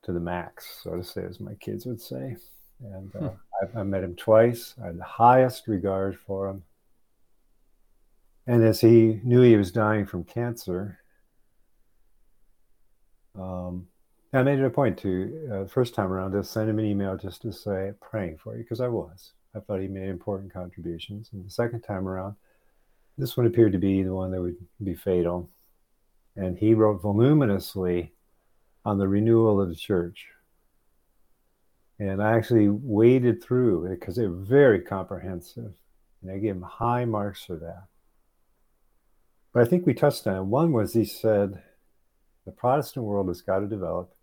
to 0.03 0.13
the 0.13 0.19
max, 0.19 0.79
so 0.83 0.95
to 0.95 1.03
say, 1.03 1.23
as 1.23 1.39
my 1.39 1.55
kids 1.55 1.85
would 1.85 2.01
say. 2.01 2.37
And 2.81 3.13
uh, 3.15 3.19
hmm. 3.19 3.77
I, 3.77 3.81
I 3.81 3.83
met 3.83 4.03
him 4.03 4.15
twice. 4.15 4.75
I 4.81 4.87
had 4.87 4.97
the 4.97 5.03
highest 5.03 5.67
regard 5.67 6.17
for 6.17 6.49
him. 6.49 6.63
And 8.47 8.63
as 8.63 8.81
he 8.81 9.19
knew 9.23 9.41
he 9.41 9.57
was 9.57 9.71
dying 9.71 10.05
from 10.05 10.23
cancer, 10.23 10.99
um, 13.37 13.87
I 14.31 14.43
made 14.43 14.59
it 14.59 14.65
a 14.65 14.69
point 14.69 14.97
to, 14.99 15.49
uh, 15.51 15.67
first 15.67 15.93
time 15.93 16.11
around, 16.11 16.31
to 16.31 16.43
send 16.43 16.69
him 16.69 16.79
an 16.79 16.85
email 16.85 17.17
just 17.17 17.41
to 17.41 17.51
say, 17.51 17.91
praying 17.99 18.37
for 18.37 18.55
you, 18.55 18.63
because 18.63 18.81
I 18.81 18.87
was. 18.87 19.33
I 19.55 19.59
thought 19.59 19.81
he 19.81 19.87
made 19.87 20.07
important 20.07 20.53
contributions. 20.53 21.29
And 21.33 21.45
the 21.45 21.49
second 21.49 21.81
time 21.81 22.07
around, 22.07 22.35
this 23.19 23.35
one 23.35 23.45
appeared 23.45 23.73
to 23.73 23.77
be 23.77 24.01
the 24.01 24.13
one 24.13 24.31
that 24.31 24.41
would 24.41 24.55
be 24.81 24.95
fatal. 24.95 25.49
And 26.35 26.57
he 26.57 26.73
wrote 26.73 27.01
voluminously 27.01 28.13
on 28.85 28.97
the 28.97 29.07
renewal 29.07 29.59
of 29.59 29.67
the 29.67 29.75
church. 29.75 30.27
And 31.99 32.23
I 32.23 32.37
actually 32.37 32.69
waded 32.69 33.43
through 33.43 33.85
it 33.85 33.99
because 33.99 34.15
they're 34.15 34.29
very 34.29 34.79
comprehensive. 34.79 35.73
And 36.21 36.31
I 36.31 36.37
gave 36.37 36.55
him 36.55 36.61
high 36.61 37.03
marks 37.03 37.43
for 37.43 37.57
that. 37.57 37.83
But 39.53 39.63
I 39.63 39.65
think 39.65 39.85
we 39.85 39.93
touched 39.93 40.25
on 40.25 40.37
it. 40.37 40.43
One 40.43 40.71
was 40.71 40.93
he 40.93 41.03
said 41.03 41.61
the 42.45 42.51
Protestant 42.53 43.05
world 43.05 43.27
has 43.27 43.41
got 43.41 43.59
to 43.59 43.67
develop 43.67 44.15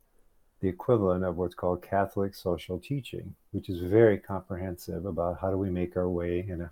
the 0.62 0.68
equivalent 0.68 1.22
of 1.22 1.36
what's 1.36 1.55
called 1.55 1.82
Catholic 1.82 2.34
social 2.34 2.78
teaching, 2.78 3.34
which 3.51 3.68
is 3.68 3.80
very 3.80 4.16
comprehensive 4.16 5.05
about 5.05 5.38
how 5.40 5.51
do 5.51 5.59
we 5.59 5.68
make 5.68 5.99
our 5.99 6.09
way 6.09 6.47
in 6.49 6.62
a, 6.62 6.70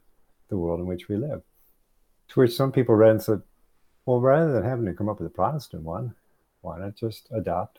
the 0.49 0.57
world 0.57 0.81
in 0.81 0.87
which 0.87 1.09
we 1.09 1.17
live. 1.17 1.43
To 2.29 2.41
which 2.41 2.55
some 2.55 2.73
people 2.73 2.95
read 2.95 3.11
and 3.11 3.23
said, 3.23 3.43
well, 4.07 4.21
rather 4.21 4.53
than 4.53 4.65
having 4.65 4.87
to 4.87 4.93
come 4.93 5.09
up 5.09 5.19
with 5.19 5.27
a 5.27 5.35
Protestant 5.35 5.83
one, 5.83 6.15
why 6.61 6.79
not 6.79 6.97
just 6.97 7.29
adopt 7.33 7.79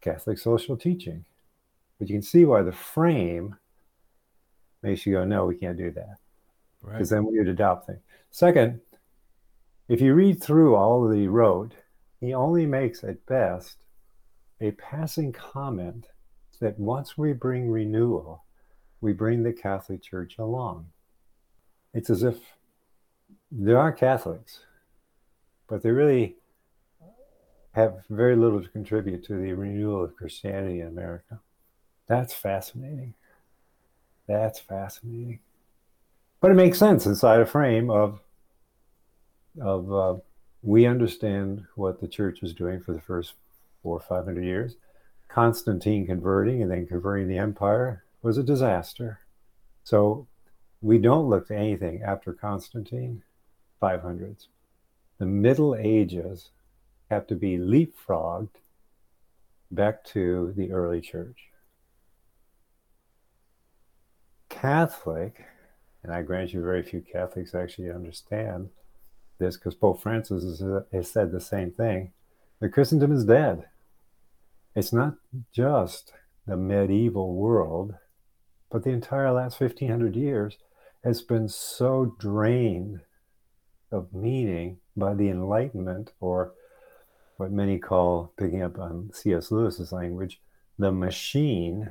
Catholic 0.00 0.38
social 0.38 0.76
teaching? 0.76 1.24
But 1.98 2.08
you 2.08 2.14
can 2.14 2.22
see 2.22 2.44
why 2.44 2.62
the 2.62 2.72
frame 2.72 3.56
makes 4.82 5.06
you 5.06 5.14
go, 5.14 5.24
no, 5.24 5.46
we 5.46 5.54
can't 5.54 5.78
do 5.78 5.90
that. 5.92 6.16
Because 6.80 7.12
right. 7.12 7.16
then 7.16 7.26
we 7.26 7.38
would 7.38 7.48
adopt 7.48 7.86
things. 7.86 8.00
Second, 8.30 8.80
if 9.88 10.00
you 10.00 10.14
read 10.14 10.42
through 10.42 10.74
all 10.74 11.06
that 11.06 11.16
he 11.16 11.28
wrote, 11.28 11.74
he 12.20 12.34
only 12.34 12.66
makes 12.66 13.04
at 13.04 13.24
best 13.26 13.78
a 14.60 14.70
passing 14.72 15.32
comment 15.32 16.06
that 16.60 16.78
once 16.78 17.18
we 17.18 17.32
bring 17.32 17.68
renewal, 17.68 18.44
we 19.00 19.12
bring 19.12 19.42
the 19.42 19.52
Catholic 19.52 20.02
Church 20.02 20.38
along. 20.38 20.86
It's 21.92 22.10
as 22.10 22.22
if 22.22 22.38
there 23.54 23.78
are 23.78 23.92
Catholics, 23.92 24.60
but 25.68 25.82
they 25.82 25.90
really 25.90 26.36
have 27.72 28.02
very 28.08 28.34
little 28.34 28.62
to 28.62 28.68
contribute 28.68 29.24
to 29.24 29.34
the 29.34 29.52
renewal 29.52 30.04
of 30.04 30.16
Christianity 30.16 30.80
in 30.80 30.88
America. 30.88 31.38
That's 32.06 32.32
fascinating. 32.32 33.14
That's 34.26 34.58
fascinating. 34.58 35.40
But 36.40 36.50
it 36.50 36.54
makes 36.54 36.78
sense 36.78 37.04
inside 37.06 37.40
a 37.40 37.46
frame 37.46 37.90
of 37.90 38.20
of 39.60 39.92
uh, 39.92 40.14
we 40.62 40.86
understand 40.86 41.64
what 41.74 42.00
the 42.00 42.08
church 42.08 42.40
was 42.40 42.54
doing 42.54 42.80
for 42.80 42.92
the 42.94 43.00
first 43.00 43.34
four 43.82 43.98
or 43.98 44.00
five 44.00 44.24
hundred 44.24 44.44
years. 44.44 44.76
Constantine 45.28 46.06
converting 46.06 46.62
and 46.62 46.70
then 46.70 46.86
converting 46.86 47.28
the 47.28 47.38
empire 47.38 48.04
was 48.22 48.38
a 48.38 48.42
disaster. 48.42 49.20
So 49.84 50.26
we 50.80 50.98
don't 50.98 51.28
look 51.28 51.48
to 51.48 51.56
anything 51.56 52.02
after 52.02 52.32
Constantine 52.32 53.22
500s. 53.82 54.46
The 55.18 55.26
Middle 55.26 55.74
Ages 55.74 56.50
have 57.10 57.26
to 57.26 57.34
be 57.34 57.58
leapfrogged 57.58 58.56
back 59.70 60.04
to 60.04 60.52
the 60.56 60.72
early 60.72 61.00
church. 61.00 61.48
Catholic, 64.48 65.44
and 66.02 66.12
I 66.12 66.22
grant 66.22 66.52
you 66.52 66.62
very 66.62 66.82
few 66.82 67.00
Catholics 67.00 67.54
actually 67.54 67.90
understand 67.90 68.68
this 69.38 69.56
because 69.56 69.74
Pope 69.74 70.00
Francis 70.00 70.62
has 70.92 71.10
said 71.10 71.32
the 71.32 71.40
same 71.40 71.70
thing. 71.72 72.12
The 72.60 72.68
Christendom 72.68 73.12
is 73.12 73.24
dead. 73.24 73.66
It's 74.76 74.92
not 74.92 75.14
just 75.52 76.12
the 76.46 76.56
medieval 76.56 77.34
world, 77.34 77.94
but 78.70 78.84
the 78.84 78.90
entire 78.90 79.32
last 79.32 79.60
1500 79.60 80.16
years 80.16 80.58
has 81.02 81.22
been 81.22 81.48
so 81.48 82.14
drained 82.18 83.00
of 83.92 84.12
meaning 84.12 84.78
by 84.96 85.14
the 85.14 85.28
Enlightenment, 85.28 86.12
or 86.20 86.52
what 87.36 87.52
many 87.52 87.78
call, 87.78 88.32
picking 88.36 88.62
up 88.62 88.78
on 88.78 89.10
C.S. 89.12 89.50
Lewis's 89.50 89.92
language, 89.92 90.40
the 90.78 90.92
machine, 90.92 91.90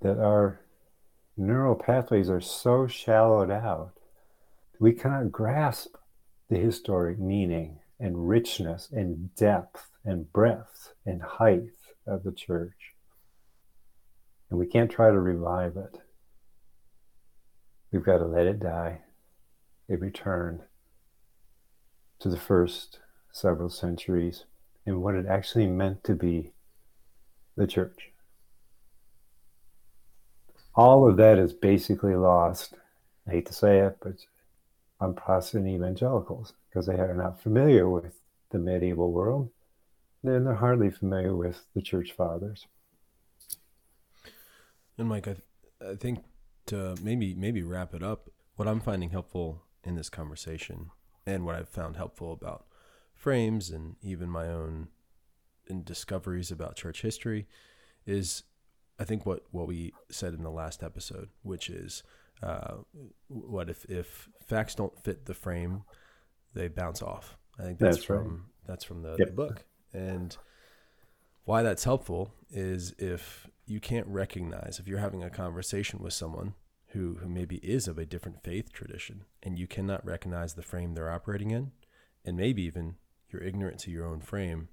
that 0.00 0.18
our 0.18 0.60
neural 1.36 1.74
pathways 1.74 2.28
are 2.28 2.40
so 2.40 2.86
shallowed 2.86 3.50
out, 3.50 3.92
we 4.78 4.92
cannot 4.92 5.32
grasp 5.32 5.96
the 6.48 6.58
historic 6.58 7.18
meaning 7.18 7.78
and 7.98 8.28
richness 8.28 8.88
and 8.92 9.34
depth 9.34 9.90
and 10.04 10.32
breadth 10.32 10.92
and 11.06 11.22
height 11.22 11.70
of 12.06 12.22
the 12.22 12.32
church. 12.32 12.92
And 14.50 14.58
we 14.58 14.66
can't 14.66 14.90
try 14.90 15.10
to 15.10 15.18
revive 15.18 15.76
it. 15.76 16.03
We've 17.94 18.02
got 18.02 18.18
to 18.18 18.26
let 18.26 18.48
it 18.48 18.58
die 18.58 19.02
and 19.88 20.00
return 20.00 20.62
to 22.18 22.28
the 22.28 22.36
first 22.36 22.98
several 23.30 23.70
centuries 23.70 24.46
and 24.84 25.00
what 25.00 25.14
it 25.14 25.26
actually 25.26 25.68
meant 25.68 26.02
to 26.02 26.14
be 26.16 26.50
the 27.56 27.68
church. 27.68 28.10
All 30.74 31.08
of 31.08 31.16
that 31.18 31.38
is 31.38 31.52
basically 31.52 32.16
lost. 32.16 32.74
I 33.28 33.30
hate 33.30 33.46
to 33.46 33.54
say 33.54 33.78
it, 33.78 33.98
but 34.02 34.14
on 34.98 35.14
Protestant 35.14 35.68
evangelicals 35.68 36.52
because 36.68 36.86
they 36.86 36.98
are 36.98 37.14
not 37.14 37.40
familiar 37.40 37.88
with 37.88 38.18
the 38.50 38.58
medieval 38.58 39.12
world. 39.12 39.50
And 40.24 40.44
they're 40.44 40.54
hardly 40.54 40.90
familiar 40.90 41.36
with 41.36 41.64
the 41.76 41.82
church 41.82 42.10
fathers. 42.10 42.66
And 44.98 45.08
Mike, 45.08 45.28
I, 45.28 45.34
th- 45.34 45.92
I 45.92 45.94
think 45.94 46.24
to 46.66 46.94
maybe 47.02 47.34
maybe 47.34 47.62
wrap 47.62 47.94
it 47.94 48.02
up, 48.02 48.30
what 48.56 48.68
I'm 48.68 48.80
finding 48.80 49.10
helpful 49.10 49.62
in 49.82 49.94
this 49.96 50.08
conversation 50.08 50.90
and 51.26 51.44
what 51.44 51.54
I've 51.54 51.68
found 51.68 51.96
helpful 51.96 52.32
about 52.32 52.66
frames 53.12 53.70
and 53.70 53.96
even 54.02 54.28
my 54.28 54.48
own 54.48 54.88
discoveries 55.84 56.50
about 56.50 56.76
church 56.76 57.02
history 57.02 57.46
is 58.06 58.44
I 58.98 59.04
think 59.04 59.26
what 59.26 59.44
what 59.50 59.66
we 59.66 59.92
said 60.10 60.34
in 60.34 60.42
the 60.42 60.50
last 60.50 60.82
episode, 60.82 61.28
which 61.42 61.68
is 61.68 62.02
uh, 62.42 62.74
what 63.28 63.68
if 63.68 63.84
if 63.86 64.28
facts 64.46 64.74
don't 64.74 64.98
fit 65.02 65.26
the 65.26 65.34
frame, 65.34 65.82
they 66.54 66.68
bounce 66.68 67.02
off. 67.02 67.36
I 67.58 67.62
think 67.62 67.78
that's, 67.78 67.96
that's 67.96 68.06
from 68.06 68.28
right. 68.28 68.38
that's 68.66 68.84
from 68.84 69.02
the, 69.02 69.16
yep. 69.18 69.28
the 69.28 69.34
book. 69.34 69.64
And 69.92 70.36
why 71.44 71.62
that's 71.62 71.84
helpful 71.84 72.32
is 72.50 72.94
if 72.98 73.48
you 73.66 73.80
can't 73.80 74.06
recognize 74.06 74.78
if 74.78 74.86
you're 74.86 74.98
having 74.98 75.22
a 75.22 75.30
conversation 75.30 76.00
with 76.00 76.12
someone 76.12 76.54
who, 76.88 77.18
who 77.20 77.28
maybe 77.28 77.56
is 77.56 77.88
of 77.88 77.98
a 77.98 78.06
different 78.06 78.42
faith 78.42 78.72
tradition 78.72 79.24
and 79.42 79.58
you 79.58 79.66
cannot 79.66 80.04
recognize 80.04 80.54
the 80.54 80.62
frame 80.62 80.94
they're 80.94 81.10
operating 81.10 81.50
in, 81.50 81.72
and 82.24 82.36
maybe 82.36 82.62
even 82.62 82.96
you're 83.30 83.42
ignorant 83.42 83.78
to 83.80 83.90
your 83.90 84.06
own 84.06 84.20
frame, 84.20 84.68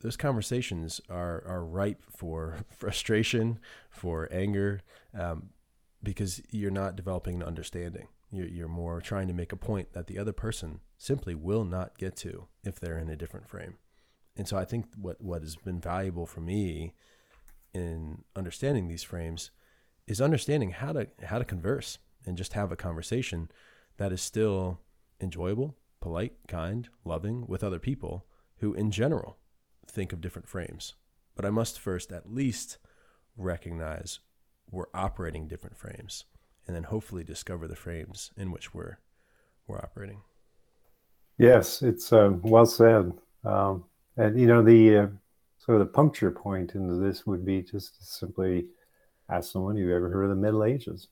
those 0.00 0.16
conversations 0.16 1.00
are, 1.08 1.42
are 1.46 1.64
ripe 1.64 2.04
for 2.10 2.58
frustration, 2.76 3.58
for 3.90 4.28
anger, 4.30 4.80
um, 5.18 5.50
because 6.02 6.40
you're 6.50 6.70
not 6.70 6.96
developing 6.96 7.36
an 7.36 7.42
understanding. 7.42 8.08
You're, 8.30 8.46
you're 8.46 8.68
more 8.68 9.00
trying 9.00 9.28
to 9.28 9.34
make 9.34 9.52
a 9.52 9.56
point 9.56 9.92
that 9.92 10.06
the 10.06 10.18
other 10.18 10.32
person 10.32 10.80
simply 10.96 11.34
will 11.34 11.64
not 11.64 11.98
get 11.98 12.16
to 12.18 12.46
if 12.62 12.78
they're 12.78 12.98
in 12.98 13.10
a 13.10 13.16
different 13.16 13.48
frame. 13.48 13.78
And 14.36 14.46
so 14.46 14.56
I 14.56 14.64
think 14.64 14.86
what, 14.96 15.20
what 15.20 15.42
has 15.42 15.56
been 15.56 15.80
valuable 15.80 16.26
for 16.26 16.40
me 16.40 16.94
in 17.72 18.24
understanding 18.34 18.88
these 18.88 19.02
frames 19.02 19.50
is 20.06 20.20
understanding 20.20 20.70
how 20.70 20.92
to 20.92 21.08
how 21.24 21.38
to 21.38 21.44
converse 21.44 21.98
and 22.26 22.36
just 22.36 22.52
have 22.52 22.72
a 22.72 22.76
conversation 22.76 23.50
that 23.96 24.12
is 24.12 24.20
still 24.20 24.80
enjoyable, 25.20 25.76
polite, 26.00 26.34
kind, 26.48 26.88
loving 27.04 27.46
with 27.46 27.62
other 27.62 27.78
people 27.78 28.26
who, 28.56 28.74
in 28.74 28.90
general, 28.90 29.36
think 29.86 30.12
of 30.12 30.20
different 30.20 30.48
frames. 30.48 30.94
But 31.34 31.44
I 31.44 31.50
must 31.50 31.78
first 31.78 32.12
at 32.12 32.32
least 32.32 32.78
recognize 33.36 34.20
we're 34.70 34.86
operating 34.94 35.48
different 35.48 35.76
frames 35.76 36.24
and 36.66 36.76
then 36.76 36.84
hopefully 36.84 37.24
discover 37.24 37.66
the 37.66 37.76
frames 37.76 38.30
in 38.36 38.50
which 38.50 38.74
we're 38.74 38.98
we're 39.66 39.78
operating. 39.78 40.20
Yes, 41.38 41.82
it's 41.82 42.12
uh, 42.12 42.32
well 42.42 42.66
said. 42.66 43.12
Um, 43.44 43.84
and 44.16 44.38
you 44.38 44.46
know 44.46 44.62
the 44.62 44.96
uh, 44.96 45.06
so 45.60 45.78
the 45.78 45.84
puncture 45.84 46.30
point 46.30 46.74
into 46.74 46.94
this 46.94 47.26
would 47.26 47.44
be 47.44 47.62
just 47.62 47.98
to 47.98 48.04
simply 48.04 48.66
ask 49.28 49.52
someone, 49.52 49.76
"Have 49.76 49.84
you 49.84 49.94
ever 49.94 50.08
heard 50.08 50.24
of 50.24 50.30
the 50.30 50.36
Middle 50.36 50.64
Ages?" 50.64 51.08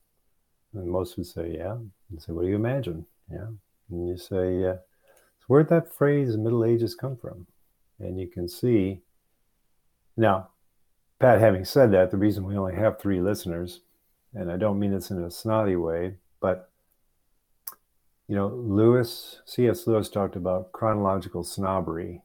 And 0.72 0.88
most 0.90 1.18
would 1.18 1.26
say, 1.26 1.54
"Yeah." 1.56 1.76
And 2.10 2.22
say, 2.22 2.32
"What 2.32 2.42
do 2.42 2.48
you 2.48 2.56
imagine?" 2.56 3.06
Yeah, 3.30 3.48
and 3.90 4.08
you 4.08 4.16
say, 4.16 4.58
"Yeah." 4.58 4.78
So 5.38 5.44
where'd 5.48 5.68
that 5.68 5.92
phrase 5.92 6.38
"Middle 6.38 6.64
Ages" 6.64 6.94
come 6.94 7.16
from? 7.16 7.46
And 7.98 8.18
you 8.18 8.26
can 8.26 8.48
see 8.48 9.02
now, 10.16 10.48
Pat. 11.18 11.40
Having 11.40 11.66
said 11.66 11.90
that, 11.92 12.10
the 12.10 12.16
reason 12.16 12.44
we 12.44 12.56
only 12.56 12.74
have 12.74 12.98
three 12.98 13.20
listeners, 13.20 13.82
and 14.32 14.50
I 14.50 14.56
don't 14.56 14.78
mean 14.78 14.92
this 14.92 15.10
in 15.10 15.22
a 15.22 15.30
snotty 15.30 15.76
way, 15.76 16.16
but 16.40 16.70
you 18.26 18.34
know, 18.34 18.48
Lewis, 18.48 19.42
C.S. 19.44 19.86
Lewis 19.86 20.08
talked 20.08 20.36
about 20.36 20.72
chronological 20.72 21.44
snobbery 21.44 22.22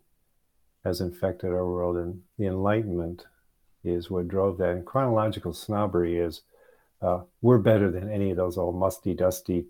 has 0.84 1.02
infected 1.02 1.52
our 1.52 1.68
world, 1.68 1.98
and 1.98 2.22
the 2.38 2.46
Enlightenment 2.46 3.26
is 3.84 4.10
what 4.10 4.28
drove 4.28 4.58
that. 4.58 4.70
And 4.70 4.86
chronological 4.86 5.54
snobbery 5.54 6.18
is 6.18 6.42
uh, 7.02 7.22
we're 7.42 7.58
better 7.58 7.92
than 7.92 8.12
any 8.12 8.32
of 8.32 8.38
those 8.38 8.58
old 8.58 8.76
musty, 8.76 9.14
dusty, 9.14 9.66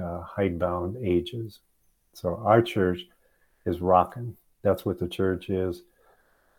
uh, 0.00 0.20
hidebound 0.20 0.96
ages. 1.04 1.60
So 2.12 2.36
our 2.44 2.62
church 2.62 3.06
is 3.64 3.80
rocking. 3.80 4.36
That's 4.62 4.84
what 4.84 4.98
the 4.98 5.08
church 5.08 5.50
is. 5.50 5.82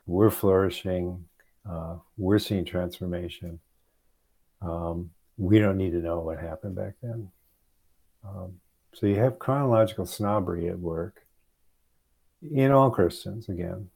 We're 0.05 0.29
flourishing. 0.31 1.25
Uh, 1.69 1.95
we're 2.17 2.39
seeing 2.39 2.65
transformation. 2.65 3.59
Um, 4.61 5.11
we 5.37 5.59
don't 5.59 5.77
need 5.77 5.91
to 5.91 5.99
know 5.99 6.19
what 6.19 6.39
happened 6.39 6.75
back 6.75 6.95
then. 7.01 7.29
Um, 8.27 8.59
so 8.93 9.05
you 9.05 9.15
have 9.15 9.39
chronological 9.39 10.05
snobbery 10.05 10.69
at 10.69 10.79
work 10.79 11.25
in 12.41 12.71
all 12.71 12.89
Christians 12.89 13.49
again. 13.49 13.89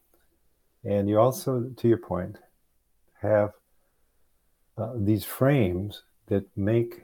And 0.84 1.08
you 1.08 1.20
also, 1.20 1.70
to 1.78 1.88
your 1.88 1.98
point, 1.98 2.38
have 3.22 3.54
uh, 4.78 4.94
these 4.96 5.24
frames 5.24 6.04
that 6.28 6.46
make 6.58 7.04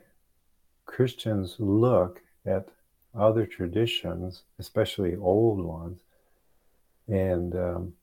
Christians 0.86 1.56
look 1.60 2.22
at 2.46 2.70
other 3.18 3.46
traditions, 3.46 4.44
especially 4.58 5.16
old 5.16 5.64
ones, 5.64 6.02
and 7.08 7.56
um, 7.56 7.94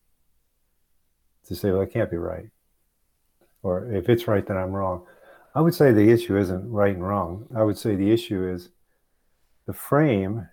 to 1.46 1.54
say, 1.54 1.70
well, 1.70 1.82
it 1.82 1.92
can't 1.92 2.10
be 2.10 2.16
right. 2.16 2.48
Or 3.62 3.90
if 3.92 4.08
it's 4.08 4.28
right, 4.28 4.46
then 4.46 4.56
I'm 4.56 4.72
wrong. 4.72 5.06
I 5.54 5.60
would 5.60 5.74
say 5.74 5.92
the 5.92 6.10
issue 6.10 6.36
isn't 6.36 6.70
right 6.70 6.94
and 6.94 7.06
wrong. 7.06 7.46
I 7.54 7.62
would 7.62 7.78
say 7.78 7.94
the 7.94 8.10
issue 8.10 8.46
is 8.46 8.70
the 9.66 9.72
frame 9.72 10.48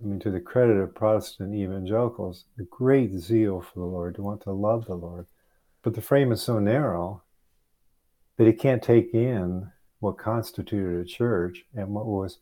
I 0.00 0.06
mean, 0.06 0.18
to 0.20 0.30
the 0.30 0.40
credit 0.40 0.78
of 0.78 0.94
Protestant 0.94 1.54
evangelicals, 1.54 2.46
a 2.58 2.62
great 2.62 3.12
zeal 3.18 3.60
for 3.60 3.80
the 3.80 3.84
Lord, 3.84 4.14
to 4.14 4.22
want 4.22 4.40
to 4.42 4.52
love 4.52 4.86
the 4.86 4.94
Lord. 4.94 5.26
But 5.82 5.94
the 5.94 6.00
frame 6.00 6.32
is 6.32 6.42
so 6.42 6.58
narrow 6.58 7.22
that 8.38 8.46
it 8.46 8.58
can't 8.58 8.82
take 8.82 9.12
in 9.12 9.70
what 9.98 10.16
constituted 10.16 10.98
a 10.98 11.04
church 11.04 11.64
and 11.74 11.88
what 11.88 12.06
was 12.06 12.38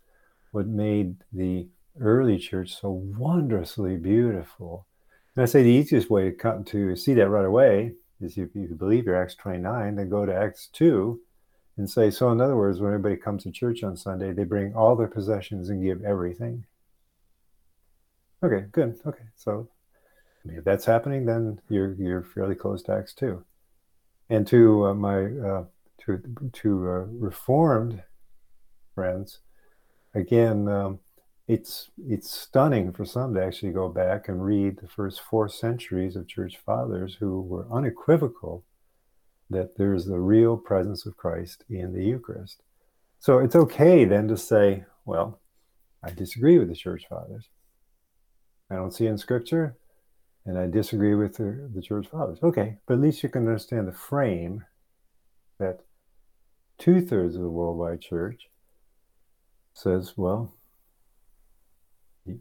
what 0.53 0.69
made 0.69 1.17
the 1.33 1.69
early 2.01 2.39
church 2.39 2.81
so 2.81 2.91
wondrously 2.91 3.97
beautiful. 3.97 4.87
And 5.35 5.43
I 5.43 5.47
say 5.47 5.63
the 5.63 5.69
easiest 5.69 6.11
way 6.11 6.31
to 6.31 6.37
come 6.37 6.65
to 6.65 6.95
see 6.95 7.15
that 7.15 7.29
right 7.29 7.45
away 7.45 7.95
is 8.21 8.39
if 8.39 8.55
you 8.55 8.75
believe 8.79 9.05
your 9.05 9.21
Acts 9.21 9.35
29, 9.35 9.97
then 9.97 10.09
go 10.09 10.25
to 10.25 10.35
Acts 10.35 10.69
2 10.73 11.21
and 11.77 11.91
say, 11.91 12.11
so 12.11 12.31
in 12.31 12.41
other 12.41 12.57
words, 12.57 12.81
when 12.81 12.93
everybody 12.93 13.17
comes 13.17 13.43
to 13.45 13.51
church 13.51 13.83
on 13.83 13.97
Sunday, 13.97 14.33
they 14.33 14.45
bring 14.45 14.75
all 14.75 14.97
their 14.97 15.09
possessions 15.09 15.69
and 15.69 15.83
give 15.83 16.05
everything. 16.05 16.65
Okay, 18.43 18.67
good. 18.71 18.99
Okay, 19.05 19.25
so 19.37 19.69
I 20.45 20.49
mean, 20.49 20.59
if 20.59 20.65
that's 20.65 20.85
happening, 20.85 21.27
then 21.27 21.61
you're 21.69 21.95
you're 21.95 22.23
fairly 22.23 22.55
close 22.55 22.83
to 22.85 22.93
Acts 22.93 23.15
two. 23.15 23.45
And 24.31 24.47
to 24.47 24.87
uh, 24.87 24.95
my 24.95 25.25
uh, 25.25 25.65
to 26.03 26.23
to 26.53 26.89
uh, 26.89 27.05
reformed 27.11 28.03
friends, 28.95 29.41
again, 30.15 30.69
um, 30.69 31.01
it's 31.49 31.91
it's 32.07 32.31
stunning 32.31 32.93
for 32.93 33.05
some 33.05 33.35
to 33.35 33.45
actually 33.45 33.73
go 33.73 33.89
back 33.89 34.29
and 34.29 34.45
read 34.45 34.79
the 34.79 34.89
first 34.89 35.21
four 35.21 35.49
centuries 35.49 36.15
of 36.15 36.29
church 36.29 36.59
fathers 36.65 37.17
who 37.19 37.41
were 37.41 37.67
unequivocal 37.73 38.65
that 39.51 39.77
there's 39.79 40.05
the 40.05 40.21
real 40.21 40.57
presence 40.57 41.07
of 41.07 41.17
Christ 41.17 41.65
in 41.71 41.93
the 41.95 42.05
Eucharist. 42.05 42.63
So 43.19 43.39
it's 43.39 43.57
okay 43.57 44.05
then 44.05 44.29
to 44.29 44.37
say, 44.37 44.85
well, 45.07 45.41
I 46.05 46.11
disagree 46.11 46.59
with 46.59 46.69
the 46.69 46.77
church 46.77 47.07
fathers. 47.09 47.49
I 48.71 48.75
don't 48.75 48.93
see 48.93 49.07
in 49.07 49.19
scripture, 49.19 49.77
and 50.45 50.59
I 50.59 50.67
disagree 50.67 51.15
with 51.15 51.37
the, 51.37 51.71
the 51.75 51.83
church 51.83 52.07
fathers. 52.09 52.39
Okay, 52.43 52.79
but 52.87 52.95
at 52.95 53.01
least 53.01 53.23
you 53.23 53.29
can 53.29 53.47
understand 53.47 53.89
the 53.89 53.93
frame 53.93 54.65
that 55.59 55.81
two 56.79 57.01
thirds 57.01 57.35
of 57.35 57.43
the 57.43 57.51
worldwide 57.51 58.01
church 58.01 58.49
says, 59.73 60.15
well, 60.17 60.55
you 62.27 62.41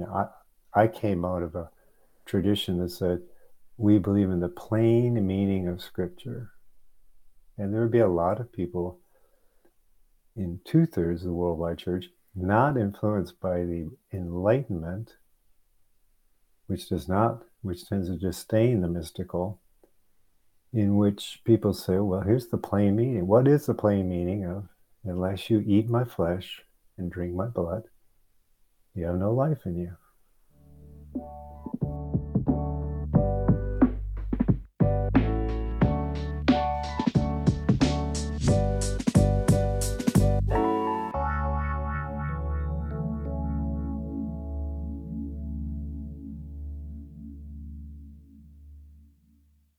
know, 0.00 0.28
I, 0.74 0.82
I 0.82 0.86
came 0.86 1.24
out 1.24 1.42
of 1.42 1.54
a 1.54 1.70
tradition 2.26 2.78
that 2.78 2.90
said 2.90 3.22
we 3.76 3.98
believe 3.98 4.30
in 4.30 4.40
the 4.40 4.48
plain 4.48 5.26
meaning 5.26 5.68
of 5.68 5.80
scripture. 5.80 6.50
And 7.56 7.72
there 7.72 7.82
would 7.82 7.90
be 7.90 7.98
a 7.98 8.08
lot 8.08 8.40
of 8.40 8.52
people 8.52 9.00
in 10.36 10.60
two 10.64 10.86
thirds 10.86 11.22
of 11.22 11.28
the 11.28 11.34
worldwide 11.34 11.78
church 11.78 12.06
not 12.34 12.76
influenced 12.76 13.40
by 13.40 13.64
the 13.64 13.90
enlightenment 14.12 15.16
which 16.68 16.88
does 16.88 17.08
not, 17.08 17.42
which 17.62 17.88
tends 17.88 18.08
to 18.08 18.16
disdain 18.16 18.82
the 18.82 18.88
mystical, 18.88 19.58
in 20.72 20.96
which 20.96 21.40
people 21.44 21.72
say, 21.72 21.98
well, 21.98 22.20
here's 22.20 22.48
the 22.48 22.58
plain 22.58 22.94
meaning. 22.94 23.26
What 23.26 23.48
is 23.48 23.66
the 23.66 23.74
plain 23.74 24.08
meaning 24.08 24.44
of, 24.44 24.68
unless 25.02 25.50
you 25.50 25.64
eat 25.66 25.88
my 25.88 26.04
flesh 26.04 26.62
and 26.98 27.10
drink 27.10 27.34
my 27.34 27.46
blood, 27.46 27.84
you 28.94 29.06
have 29.06 29.16
no 29.16 29.32
life 29.32 29.64
in 29.64 29.76
you? 29.78 29.96